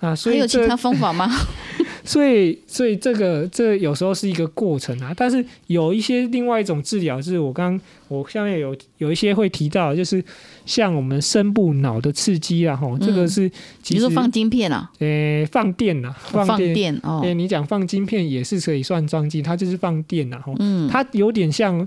[0.00, 1.28] 啊，所以还有其他方法吗？
[2.04, 10.22] 所以所以这个这有时候是一个过程啊，但是有一些另外一种治疗，是我刚我下面有有一些会提到，就是
[10.66, 13.48] 像我们深部脑的刺激啊，吼，这个是
[13.82, 14.90] 其实你说放晶片啊？
[14.98, 16.74] 呃放电呐、放电。
[16.74, 17.22] 电哦。
[17.24, 21.86] 哎、，你讲放晶片也是可以算装机，它就是放电呐、吼，嗯，它有点像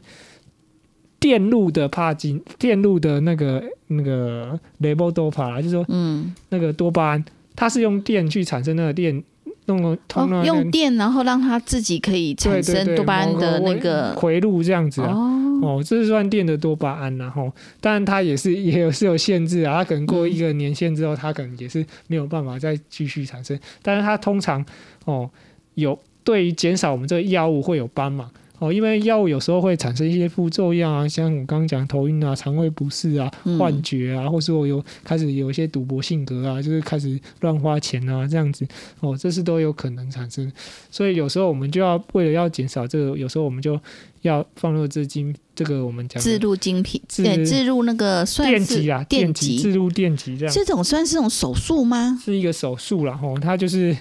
[1.20, 7.26] 电路的帕金，电路的那个那个 levodopa 啦，就是说嗯，那个多巴胺，
[7.56, 9.24] 它是用电去产生那个电，
[9.68, 15.14] 弄了通哦，了用电然后让它自己可以产生多巴胺的那个回路这样子啊。
[15.14, 24.66] 哦，哦，这是算电的多巴胺然后，当然它也是也有是有限制啊，它可能过一个年限之后，它可能也是没有办法再继续产生，但是它通常
[25.06, 25.30] 哦
[25.76, 38.68] 有对于减少我们这个药物会有帮忙哦，因为药物有时候会产生一些副作用啊，像我刚刚讲头晕啊、肠胃不适啊、嗯幻觉啊，或是我有开始有一些赌博性格啊，就是开始乱花钱啊这样子
[39.00, 40.52] 哦，这是都有可能产生。
[40.90, 43.80] 所以有时候我们就要为了要减少这个，有时候我们就
[44.22, 52.20] 要放入这精这个我们讲的置入晶片，置对，置入那个算是电极啊，电极极，置入电极这样，这种算是种手术吗？
[52.24, 53.96] 是一个手术了，吼，它就是，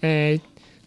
[0.00, 0.40] 诶、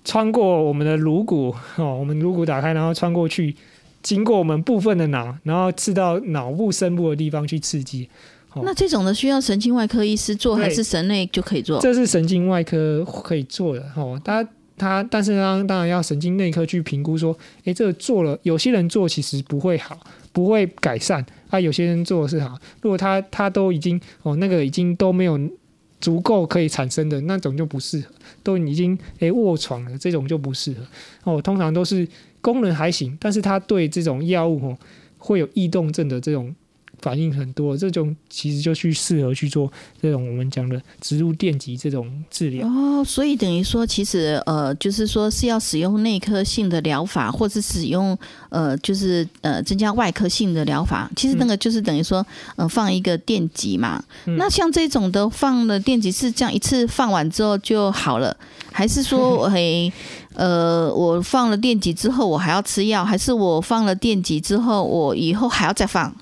[0.03, 3.55] 穿过我们的颅骨，哦，我们颅骨打开，然后穿过去，
[4.01, 8.09] 经过我们部分的脑，然后刺到脑部深部的地方去刺激。
[8.53, 11.79] 哦那这种的需要神经外科医师做，还是神内就可以做？
[11.79, 17.33] 这是神经外科可以做的，哦，他他，但是呢，当然要神经内科去评估说，
[17.63, 19.97] 诶，这个做了，有些人做其实不会好，
[20.33, 25.39] 不会改善，啊，有些人做的是好，如果他他都已经哦，那个已经都没有
[26.01, 28.07] 足够可以产生的那种就不适合，
[28.43, 32.05] 都已经诶卧床了，这种就不适合，哦，通常都是
[32.41, 34.77] 功能还行，但是它对这种药物哦
[35.17, 36.53] 会有异动症的这种。
[37.01, 42.67] 反应很多，这种其实就去适合去做这种我们讲的植入电极这种治疗。
[42.67, 48.17] 哦，所以等于说，其实呃，就是说是要使用内科性的疗法，或是使用
[48.49, 51.09] 呃，就是呃增加外科性的疗法。
[51.15, 54.03] 其实那个就是等于说，呃，放一个电极嘛。
[54.25, 58.35] 嗯那像这种的放了电极是这样一次放完之后就好了，
[58.71, 59.91] 还是说，嘿，
[60.35, 66.13] 呃，我放了电极之后我还要吃药，还是我放了电极之后我以后还要再放？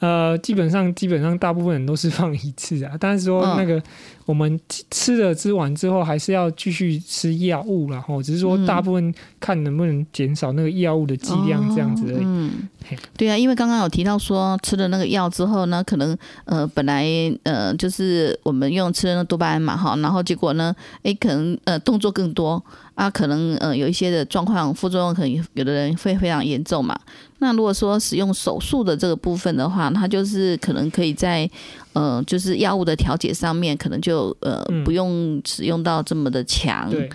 [0.00, 3.56] 呃，基本上基本上大部分人都是放一次啊，但是说嗯。
[3.56, 3.82] 那个、
[4.26, 12.24] 我们吃吃了吃完之后，还是要继续吃药物然后，只是说嗯大部分看能不能减少那个药物的剂量这样子而已。
[12.24, 12.68] 哦嗯，
[13.16, 17.06] 对啊，因为刚刚有提到说吃了那个药之后呢，可能呃本来
[17.42, 22.62] 呃就是我们用吃了那多巴胺嘛哈，然后结果呢，诶可能呃动作更多
[22.94, 26.98] 啊，可能呃有一些的状况副作用，可能有的人会非常严重嘛。
[27.40, 31.50] 那如果说使用手术的这个部分的话，它就是可能可以在
[31.94, 36.90] 呃就是药物的调节上面，可能就呃嗯不用使用到这么的强。
[36.90, 37.10] 对，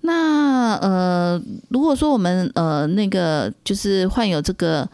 [0.00, 4.88] 那呃，如果说我们呃那个就是患有这个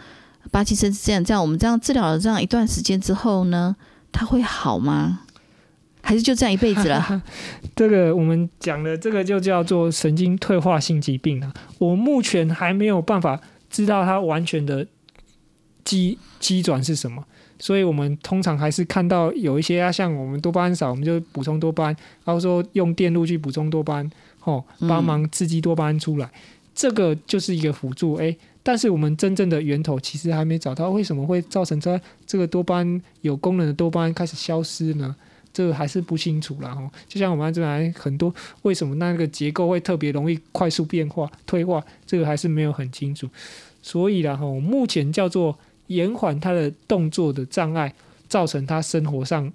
[0.51, 3.77] 巴金森氏症，这样我们这样治疗了这样一段时间之后呢，
[4.11, 5.21] 他会好吗？
[6.01, 7.23] 还是就这样一辈子了？
[7.77, 11.53] 这个我们讲的这个就叫做神经退化性疾病啊。
[11.79, 13.39] 我目前还没有办法
[13.69, 14.87] 知道它完全的
[15.85, 17.23] 机机转是什么，
[17.59, 24.11] 所以我们通常还是看到有一些啊，像我们多巴胺少，我们就补充多巴胺，然后说用电路去补充多巴胺，
[24.45, 26.31] 哦，帮忙刺激多巴胺出来，
[26.75, 35.15] 这个就是一个辅助，诶，但是我们真正的源头其实还没找到，为什么会造成这这个多巴胺有功能的多巴胺开始消失呢？
[35.51, 36.89] 这个还是不清楚啦哦。
[37.09, 43.29] 就像我们这边很多，为什么那个结构会特别容易快速变化、退化，这个还是没有很清楚。
[43.83, 47.93] 所以啦哈，目前叫做延缓他的动作的障碍，
[48.29, 49.53] 造成他生活上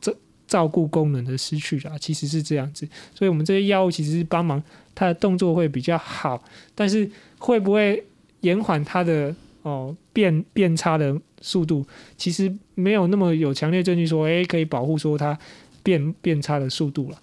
[0.00, 0.12] 这
[0.48, 2.88] 照顾功能的失去啦，其实是这样子。
[3.14, 4.62] 所以我们这些药物其实是帮忙
[4.94, 6.42] 他的动作会比较好，
[6.74, 8.04] 但是会不会
[8.40, 11.86] 延缓他的哦变变差的速度，
[12.16, 15.38] 其实没有那么有强烈证据说，诶可以保护说他
[15.82, 17.20] 变变差的速度了。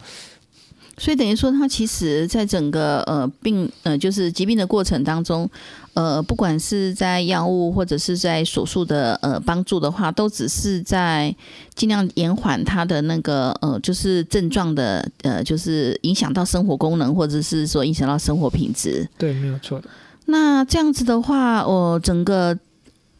[0.99, 5.49] 所以等于说，它其实在整个呃病呃就是疾病的过程当中，
[5.93, 11.33] 呃，不管是在药物或者是在手术的呃帮助的话，都只是在
[11.73, 19.07] 尽量延缓它的那个呃就是症状的呃就是影响到生活功能，或者是说影响到生活品质。
[19.17, 19.89] 对，没有错的。
[20.25, 22.55] 那这样子的话，我整个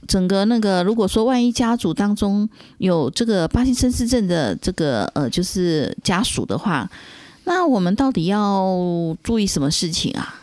[0.06, 2.48] 整个那个，如果说万一家族当中
[2.80, 6.90] 有这个巴金森氏症的这个呃就是家属的话。
[7.46, 10.36] 那我们到底要注意什么事情啊？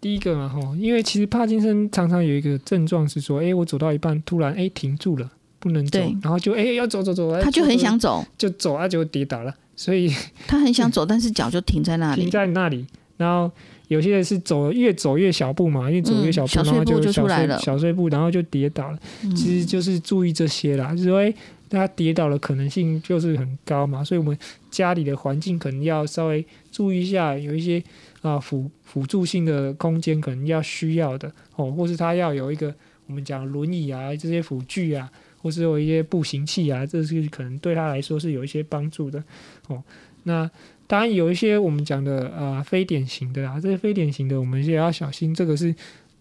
[0.00, 10.12] 第一个嘛，哈，因为其实帕金森常常有一个症状是说，哎，我走到一半突然哎停住了，不能走，然后就哎要走走走，他就很想走，就走啊就跌倒了，所以
[10.46, 12.86] 他很想走，但是脚就停在那里，停在那里。
[13.16, 13.50] 然后
[13.88, 18.98] 有些人是走越走越小步嘛，越走越小步，然后就出来了小碎步，然后就跌倒了。
[19.34, 21.34] 其实就是注意这些啦，就是说哎。
[21.70, 24.38] 那他跌倒的可能性就是很高嘛，所以我们
[24.70, 27.82] 家里的环境可能要稍微注意一下，有一些
[28.22, 32.72] 啊辅辅助性的空间可能要需要的哦，或是他要有一个
[33.06, 35.10] 我们讲轮椅啊这些辅具啊，
[35.42, 39.22] 或是有一些步行器啊，这是可能对他来说是有一些帮助的
[39.68, 39.82] 哦。
[40.22, 40.48] 那
[40.86, 45.74] 当然有一些我们讲的啊非典型的啊，这些非典型的我们也要小心，这个是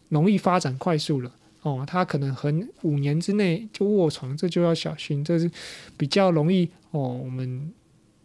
[0.09, 1.31] 容易发展快速了。
[1.65, 5.49] 哦，他可能很五年之内就卧床，这就要小心，这是
[5.97, 7.19] 比较容易哦。
[7.23, 7.73] 我们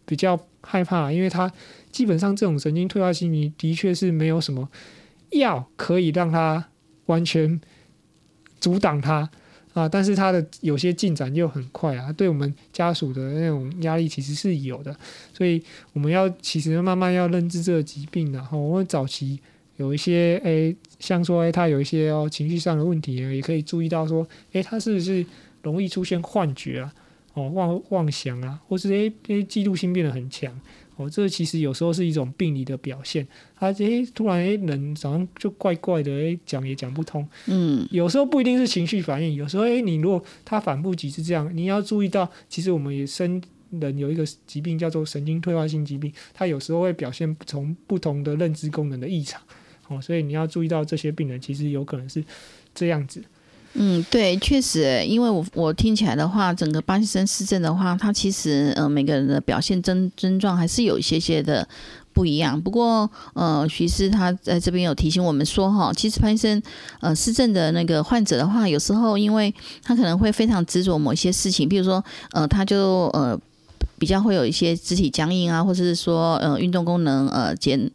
[0.04, 1.50] 比较害怕，因为他
[1.90, 4.68] 基本上这种神经退化性迷的确是没有什么
[5.30, 6.68] 药可以让他
[7.06, 7.58] 完全
[8.60, 9.30] 阻挡他
[9.72, 14.94] 啊，但是他的有些进展又很快啊，对我们家属的那种压力其实是有的，
[15.32, 15.64] 所以
[15.94, 19.40] 我们要其实慢慢要认知这个疾病，然后我们早期。
[19.80, 25.24] 有一些诶，像说诶，他有一些哦情绪上的问题，也可以注意到说，诶，他是不是
[25.62, 26.92] 容易出现幻觉啊？
[27.32, 30.52] 哦，妄妄想啊，或是诶诶，嫉妒心变得很强
[30.96, 33.26] 哦，这其实有时候是一种病理的表现。
[33.56, 37.26] 他诶突然诶人早上就怪怪的，诶讲也讲不通。
[37.46, 49.40] 嗯，有时候不一定是情绪反应，有时候诶你如果他反复几次这样，你要注意到，其实我们也生人有一个疾病叫做神经退化性疾病，它有时候会表现从不同的认知功能的异常。
[49.90, 52.24] 哦，所以你要注意到这些病人其实有可能是
[52.72, 53.20] 这样子。
[53.74, 61.68] 嗯，对，确实，因为我我听起来的话，整个巴西森氏症的话，它其实呃每个人的表现症症状还是有一些些的
[62.12, 62.60] 不一样。
[62.60, 66.60] 不过呃，徐师他在这边有提醒我们说哈，其实潘森
[67.00, 73.40] 呃失症的那个患者的话，有时候因为他可能会非常执着某一些事情，比如说呃他就呃
[74.00, 77.88] 比较会有一些肢体僵硬啊，或者是说呃运动功能呃减。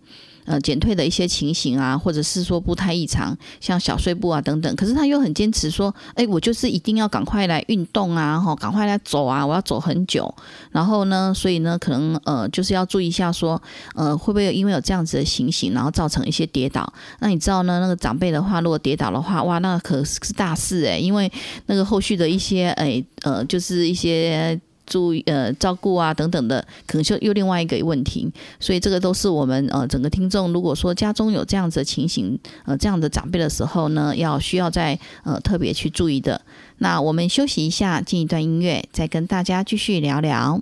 [0.46, 4.76] 呃，减退的一些情形啊，或者是说步态异常，像小碎步啊等等。
[4.76, 10.34] 可是他又很坚持说，哎，我就是一定要赶快来运动啊，哈，赶快来走啊，我要走很久。
[10.72, 13.62] 然后呢，所以呢，可能呃，就是要注意一下，说
[13.96, 16.91] 呃，会不会因为有这样子的情形，然后造成一些跌倒？
[17.20, 21.32] 那你知道呢，那个长辈的话，如果跌倒的话，哇，那可是大事诶，因为
[21.66, 24.60] 那个后续的一些诶呃，就是一些。
[24.86, 36.40] 注意呃照顾啊等等的，可能就又另外一个问题，所以这个都是我们呃整个听众，如果说家中有这样子的情形，呃这样的长辈的时候呢，要需要在呃特别去注意的。
[36.78, 40.62] 那我们休息一下，进一段音乐，再跟大家继续聊聊。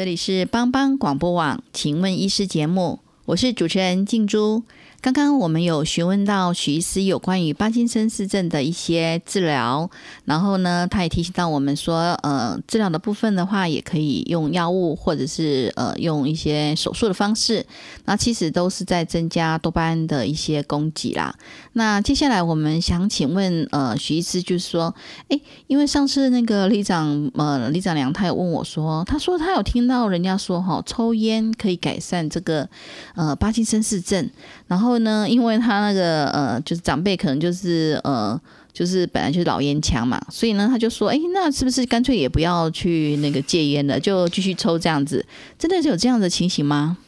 [0.00, 4.62] 这里是帮帮广播网，请问医师节目，我是主持人静珠。
[5.02, 9.88] 刚刚我们有询问到许医师有关于帕金森氏症的一些治疗，
[10.26, 17.64] 然后呢，他也提醒到我们说，呃，治疗的部分的话，也可以用药物或者是呃用一些手术的方式，
[18.04, 21.34] 那其实都是在增加多巴胺的一些供给啦。
[21.72, 24.94] 那接下来我们想请问，呃，许医师就是说，
[25.28, 32.68] 诶，因为上次那个李长呃李长良他有问我说，他说他有听到人家说哈，抽烟可以改善这个
[33.14, 34.28] 呃帕金森氏症，
[34.66, 34.89] 然后。
[34.90, 38.38] 后呢，因为他那个呃，就是长辈可能就是呃，
[38.72, 45.24] 就是本来就是老烟枪嘛，所以呢，他就说，哎，那是不是干脆也不要去那个戒烟了，就继续抽这样子？
[45.56, 46.98] 真的是有这样的情形吗？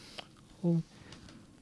[0.61, 0.81] 哦，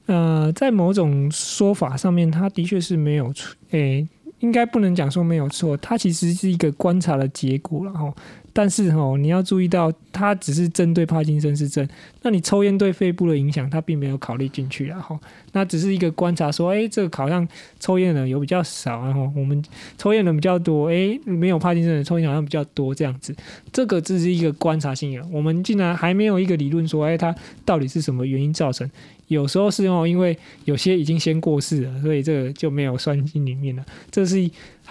[0.05, 4.07] 呃，在某种说法上面，他的确是没有错，哎，
[4.39, 8.13] 应该不能讲说没有错，他其实是一个观察的结果，然后。
[8.53, 11.87] 但是哈，你要注意到，它只是针对帕金森氏症。
[12.21, 14.99] 那你抽烟对肺部的影响，它并没有考虑进去啊。
[14.99, 15.19] 哈，
[15.53, 17.47] 那只是一个观察，说，哎，这个好像
[17.79, 19.63] 抽烟的人有比较少，然后我们
[19.97, 23.35] 抽烟的比较多，哎，没有帕金森的抽烟好像比较多这样子。
[23.71, 27.33] 这个只是一个观察性的，我们竟然还没有一个理论说，哎，它
[27.63, 28.89] 到底是什么原因造成？
[29.27, 33.85] 有时候是哦，因为有些已经先过世了，所以这个就没有算进里面了。
[34.11, 34.37] 这是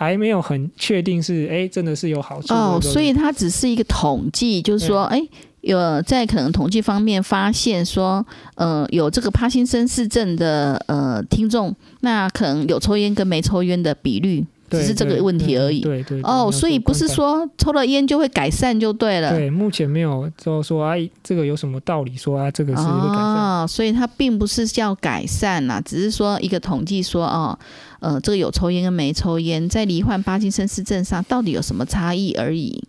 [0.00, 2.80] 还没有很确定是哎，真的是有好处哦。
[2.82, 5.20] 所以它只是一个统计，就是说哎，
[5.60, 8.24] 有在可能统计方面发现说，
[8.54, 14.46] 呃，有这个帕金森氏症的呃听众，那可能有抽烟跟没抽烟的比率。
[14.70, 15.80] 只是这个问题而已。
[15.80, 16.20] 对对。
[16.22, 19.30] 哦，所以不是说抽了烟就会改善就对了。
[19.30, 23.62] 对，目前没有就说啊，这个有什么道理说啊，这个是会改善。
[23.62, 27.58] 哦，所以它并不是叫改善呐，只是说一个统计说哦，
[28.00, 32.82] 呃，这个有抽烟跟没抽烟在罹患巴金森氏症上到底有什么差异而已。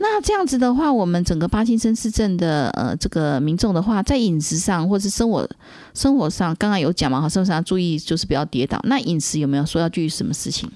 [0.00, 5.48] 那这样子的话，我们整个巴金森氏症的呃这个民众的话，在饮食上或是生活
[5.94, 8.78] 生活上，刚刚有讲嘛，哈，生活上注意就是不要跌倒。
[8.84, 10.70] 那饮食有没有说要注意什么事情？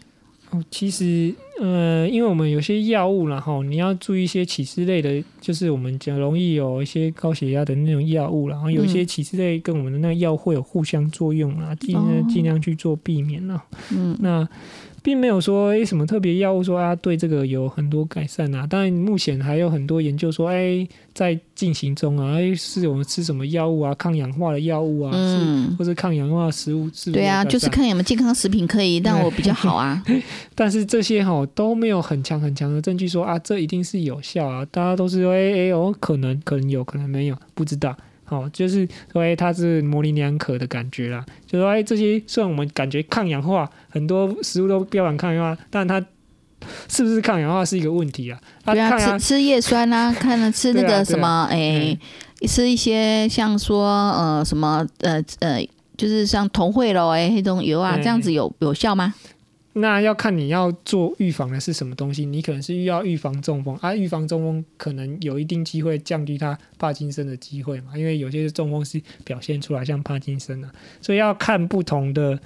[0.52, 11.96] 哦，其实，呃，因为我们有些药物，然后你要注意一些起司类的，就是我们讲容易有一些高血压的那种药物，然后有一些起司类跟我们的那个药会有互相作用啊，尽
[12.28, 13.64] 尽量去做避免了。
[13.90, 14.48] 嗯，那。
[15.02, 27.10] 并没有说诶什么特别药物说啊对这个有很多改善啊，当然目前还有很多研究说哎在进行中啊，哎是我们吃什么药物啊，抗氧化的药物啊，嗯，或者抗氧化食物是？
[27.10, 30.02] 对啊，就是看有没有健康食品可以让我比较好啊。
[30.54, 37.96] 但是这些哈都没有很强很强的证据说啊这一定是有效啊，大家都是说哎哎哦可能可能有可能没有不知道。
[38.32, 41.24] 哦，就是说，哎，它是模棱两可的感觉啦。
[41.46, 46.02] 就说，哎，这些虽然我们感觉抗氧化，很多食物都标榜抗氧化，但它
[46.88, 48.40] 是不是抗氧化是一个问题啊？
[48.64, 51.96] 对啊，吃吃叶酸啊，看了吃那个什么，哎，
[52.48, 55.62] 吃一些像说，呃，什么，呃呃，
[55.96, 59.12] 就是像同会咯，哎，那种油啊，这样子有有效吗？
[59.74, 70.70] 那要看你要做预防的是什么东西，你可能是要预防中风啊，预防中风可能有一定机会降低他帕金森的机会嘛，因为有些中风是表现出来像帕金森啊，
[71.00, 72.38] 所以要看不同的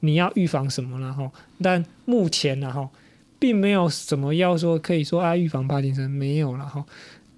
[0.00, 1.30] 你要预防什么了哈。
[1.62, 2.88] 但目前呢哈，
[3.38, 6.84] 并没有什么要说可以说啊预防帕金森没有了哈。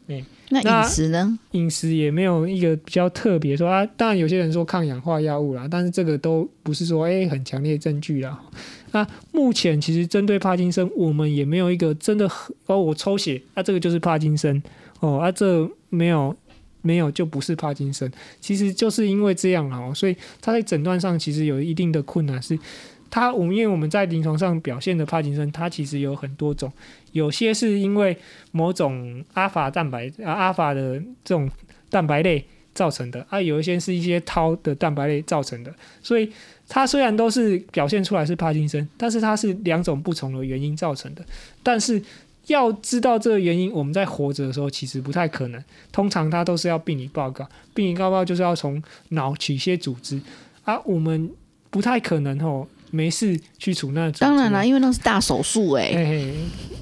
[0.09, 1.39] 哎，那饮食呢？
[1.53, 8.41] 饮食也没有一个比较特别说啊，当然有些人说抗氧化药物啦，但是这个都不是说哎很强烈证据啦。
[8.93, 12.27] 那目前其实针对帕金森，我们也没有一个真的
[12.67, 14.63] 哦，我抽血，那这个就是帕金森
[15.01, 16.35] 哦，啊这没有
[16.81, 22.59] 没有就不是帕金森，其实就是因为这样啊，所以他在诊断上其实有一定的困难，是
[23.11, 26.73] 它我们因为我们在临床上表现的帕金森，它其实有很多种，
[27.13, 28.17] 有些是因为
[28.53, 31.51] 某种阿法蛋白啊阿法的这种
[31.91, 32.45] 蛋白类
[32.75, 36.31] 造成的，啊有一些是一些涛的蛋白类造成的，所以。
[36.71, 41.25] 它虽然都是表现出来是帕金森，但是它是两种不同的原因造成的。
[41.63, 41.99] 但是
[42.49, 45.65] 要知道这个原因，我们在活着的时候其实不太可能。
[45.91, 50.21] 通常它都是要病理报告，病理报告就是要从脑取些组织
[50.63, 51.31] 啊，我们
[51.71, 54.11] 不太可能吼没事去除那。
[54.13, 56.25] 当然啦，因为那是大手术哎，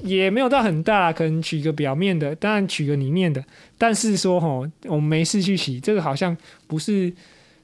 [0.03, 3.43] 也没有到很大，可能取个表面的，当然取个里面的。
[3.77, 6.35] 但是说吼，我们没事去洗，这个好像
[6.67, 7.13] 不是。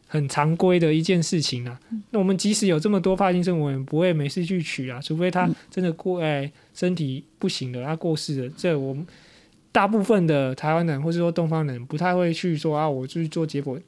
[0.06, 1.80] 很常规的一件事情啊。
[2.12, 8.54] 那我们即使有这么多帕金森，我们不会没事去取啊，除非他真的过哎身体不行了，他过世了。
[8.56, 9.04] 这我们
[9.72, 13.80] 大部分的台湾人或者说东方人不太会去说啊，我去做结果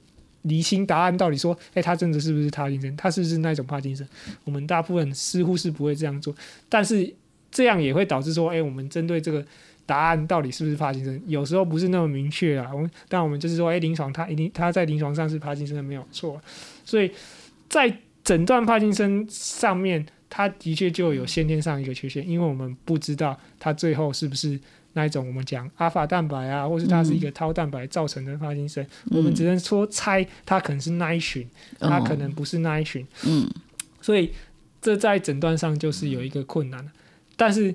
[0.46, 4.08] 厘清答案，到底说哎他真的是不是帕金森，他是不是那种帕金森？
[4.44, 6.34] 我们大部分似乎是不会这样做，
[6.68, 7.14] 但是
[7.52, 9.46] 这样也会导致说哎我们针对这个
[9.86, 12.72] 答案到底是不是帕金森，有时候不是那么明确啊。
[12.74, 16.42] 我们但我们就是说，哎，临床他一定他在临床上是帕金森的没有错，
[16.84, 17.12] 所以
[17.70, 24.60] 在诊断帕金森上面，他的确就有先天上一个缺陷，因为我们不知道他最后是不是
[24.96, 31.48] 那一种我们讲阿法蛋白啊，或是它是一个绦蛋白造成的帕金森，我们只能说猜它可能是那一群，
[31.80, 33.50] 它可能不是那一群，嗯，
[34.02, 34.34] 所以
[34.82, 36.86] 这在诊断上就是有一个困难，
[37.38, 37.74] 但是。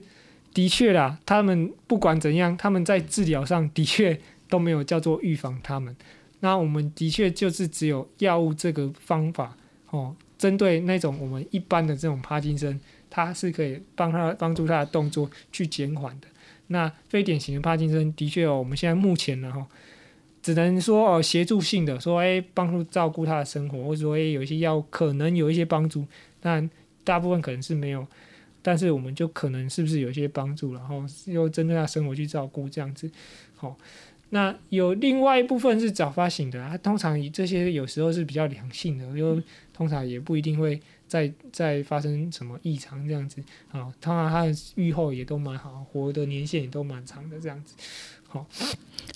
[0.53, 4.19] 的确啦，他们不管怎样，他们在治疗上的确
[4.49, 5.95] 都没有叫做预防他们。
[6.41, 9.57] 那我们的确就是只有药物这个方法
[9.91, 16.27] 哦，针对那种我们一般的这种帕金森，它是可以帮他帮助他的动作去减缓的。
[16.73, 19.67] 那非典型的帕金森的确哦，我们现在目前呢哈，
[20.43, 26.07] 只能说哦协助性的说，哎，帮助照顾他的生活，或者说哎有一些药可能有一些帮助，
[26.41, 26.69] 但
[27.05, 28.07] 大部分可能是没有。
[28.63, 33.11] 但是我们就可能是不是有一些帮助，然后又针对他生活去照顾这样子，
[33.57, 33.75] 好，
[34.29, 39.43] 那有另外一部分是早发型的，它通常以这些有时候是比较良性的，又
[39.73, 40.79] 通常也不一定会
[41.11, 43.43] 在在发生什么异常这样子，
[43.73, 47.75] 啊，当然它的预后也都蛮好，活的年限也都蛮长的这样子，
[48.31, 48.47] 好。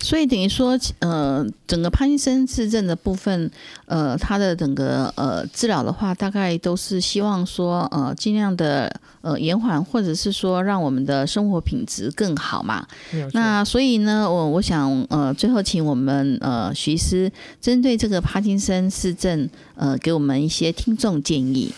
[0.01, 3.51] 所以等于说，呃，整个帕金森氏症的部分，
[3.87, 12.87] 呃，它的整个呃治疗的话，大概都是希望说，呃，尽量的呃延缓，或者是说让我们的生活品质更好嘛。
[13.33, 21.73] 那所以呢，我我想呃，最后请我们呃徐医师针对这个帕金森氏症，呃，给我们一些听众建议。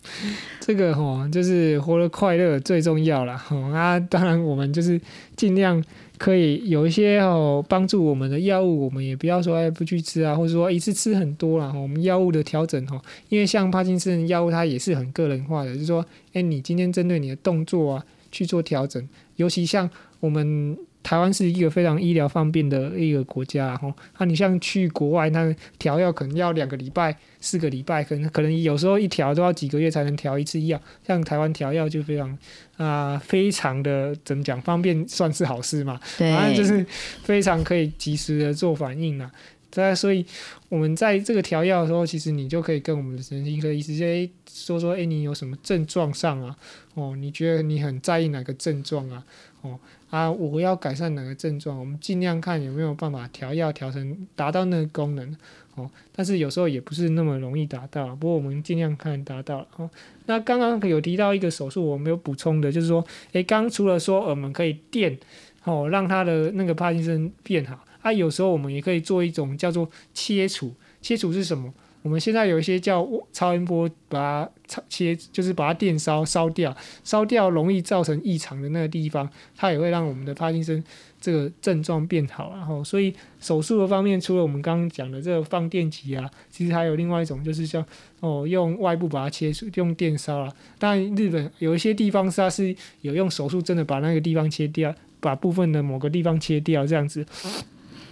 [0.60, 3.38] 这个哈，就是活得快乐最重要了。
[3.38, 5.00] 哈，那当然我们就是
[5.36, 5.82] 尽量。
[6.22, 11.72] 可以有一些哦帮助我们的药物，我们也不要说哎不去吃啊，或者说一次吃很多了。
[11.74, 20.78] 我们药物的调整哦，因为像帕金森药物它也是很个人化的，就是说哎你今天针对你的动作啊去做调整，尤其像我们。
[21.02, 30.80] 台湾是一个非常医疗方便的一个国家，然后，那你像去国外，那调药可能要两个礼拜、四个礼拜，可能可能有时候一调都要几个月才能调一次药。
[31.06, 32.38] 像台湾调药就非常
[32.76, 36.00] 啊，非常的怎么讲方便，算是好事嘛。
[36.18, 36.86] 反正就是
[37.24, 39.30] 非常可以及时的做反应啦。
[39.70, 40.24] 在所以
[40.68, 46.54] 我们在这个调药的时候，其实你就可以跟我们的神经科医师诶说说，哎，你有什么症状上啊？
[46.94, 49.24] 哦，你觉得你很在意哪个症状啊？
[49.62, 49.80] 哦。
[50.12, 51.80] 啊，我要改善哪个症状？
[51.80, 55.34] 我们尽量看有没有办法调药调成达到那个功能
[55.74, 55.90] 哦。
[56.14, 59.88] 但是有时候也不是那么容易达到，不过我们尽量看达到了哦。
[60.26, 63.02] 那刚刚有提到一个手术，我没有补充的，就是说，
[63.32, 65.18] 诶，刚除了说我们可以电
[65.64, 70.74] 哦，让他的那个帕金森变好，啊，有时候我们也可以做一种叫做切除。
[71.00, 71.72] 切除是什么？
[72.02, 80.82] 我们现在有一些叫超音波，把它切，就是把它电烧烧掉，烧掉容易造成异常的那个地方，它也会让我们的帕金森
[81.20, 82.52] 这个症状变好。
[82.56, 87.84] 然后，所以手术的方面，除了我们刚刚讲的这个放电极啊，其实还有另外一种，就是像
[88.18, 90.52] 哦用外部把它切除，用电烧啊。
[90.80, 97.24] 但，日本有一些地方它是有用手术，真的把那个地方切掉，把部分的某个地方切掉这样子。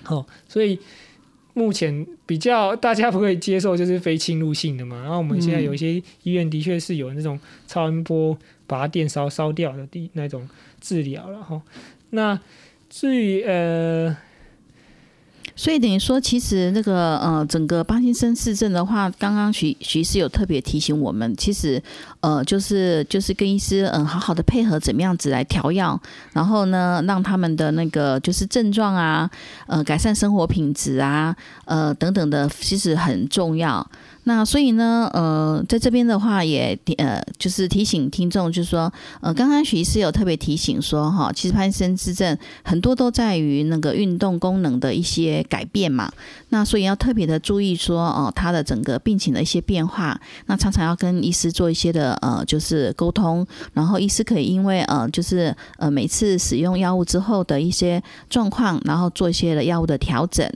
[0.05, 0.79] 好，所以。
[1.55, 8.37] 目前比较大家不可以接受就是非侵入性的嘛，然后我们现在有一些医院的确是有那种超音波
[8.67, 10.49] 把它电烧烧掉的地那种
[10.81, 11.61] 治疗了哈。
[12.11, 12.39] 那
[12.89, 14.17] 至于呃。
[15.61, 21.83] 所以等于说，其实那个呃，整个巴金森氏症的话，刚刚徐徐师有特别提醒我们，其实
[22.21, 26.01] 呃，就是就是跟医师嗯好好的配合，怎么样子来调药，
[26.33, 29.31] 然后呢，让他们的那个就是症状啊，
[29.67, 31.37] 呃，改善生活品质啊，
[31.67, 33.87] 呃等等的，其实很重要。
[34.25, 38.93] 那所以呢，呃，在这边的话也呃，就是提醒听众，就是说，
[39.23, 46.13] 呃，刚刚许医师有特别提醒说，哈，其实潘森之症很多都在于那个运动功能的一些改变嘛。
[46.51, 50.21] 那所以要特别的注意说，哦，他的整个病情的一些变化。
[50.47, 60.47] 那常常要跟医师做一些的呃，就是沟通，然后医师可以因为呃，就是呃，每次使用药物之后的一些状况，然后做一些的药物的调整。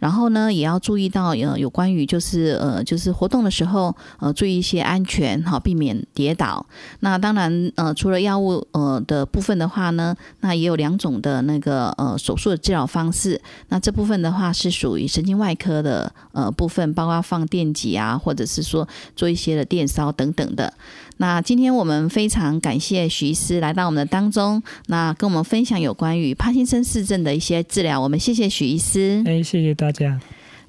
[0.00, 3.11] 然后呢，也要注意到呃，有关于就是呃，就是。
[3.12, 6.64] 活动的时候，呃，注意一些安全，好，避免跌倒。
[7.00, 13.40] 那当然，呃，除了药物呃的部分的话呢，那也有两种的那个呃手术的治疗方式。
[13.68, 20.72] 那这部分的话是属于神经外科的呃部分，包括放电极啊，或者是说做一些的电烧等等的。
[21.18, 28.00] 那今天我们非常感谢徐医师来到我们的当中，那跟我们分享有关于帕金森氏症的一些治疗。
[28.00, 29.22] 我们谢谢许医师。
[29.24, 30.18] 哎，谢谢大家。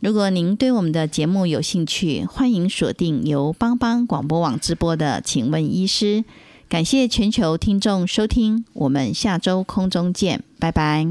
[0.03, 6.17] 如果您对我们的节目有兴趣，欢迎锁定由帮帮广播网直播的《请问医师》。
[6.67, 11.07] 感谢全球听众收听，我们下周空中见，拜拜。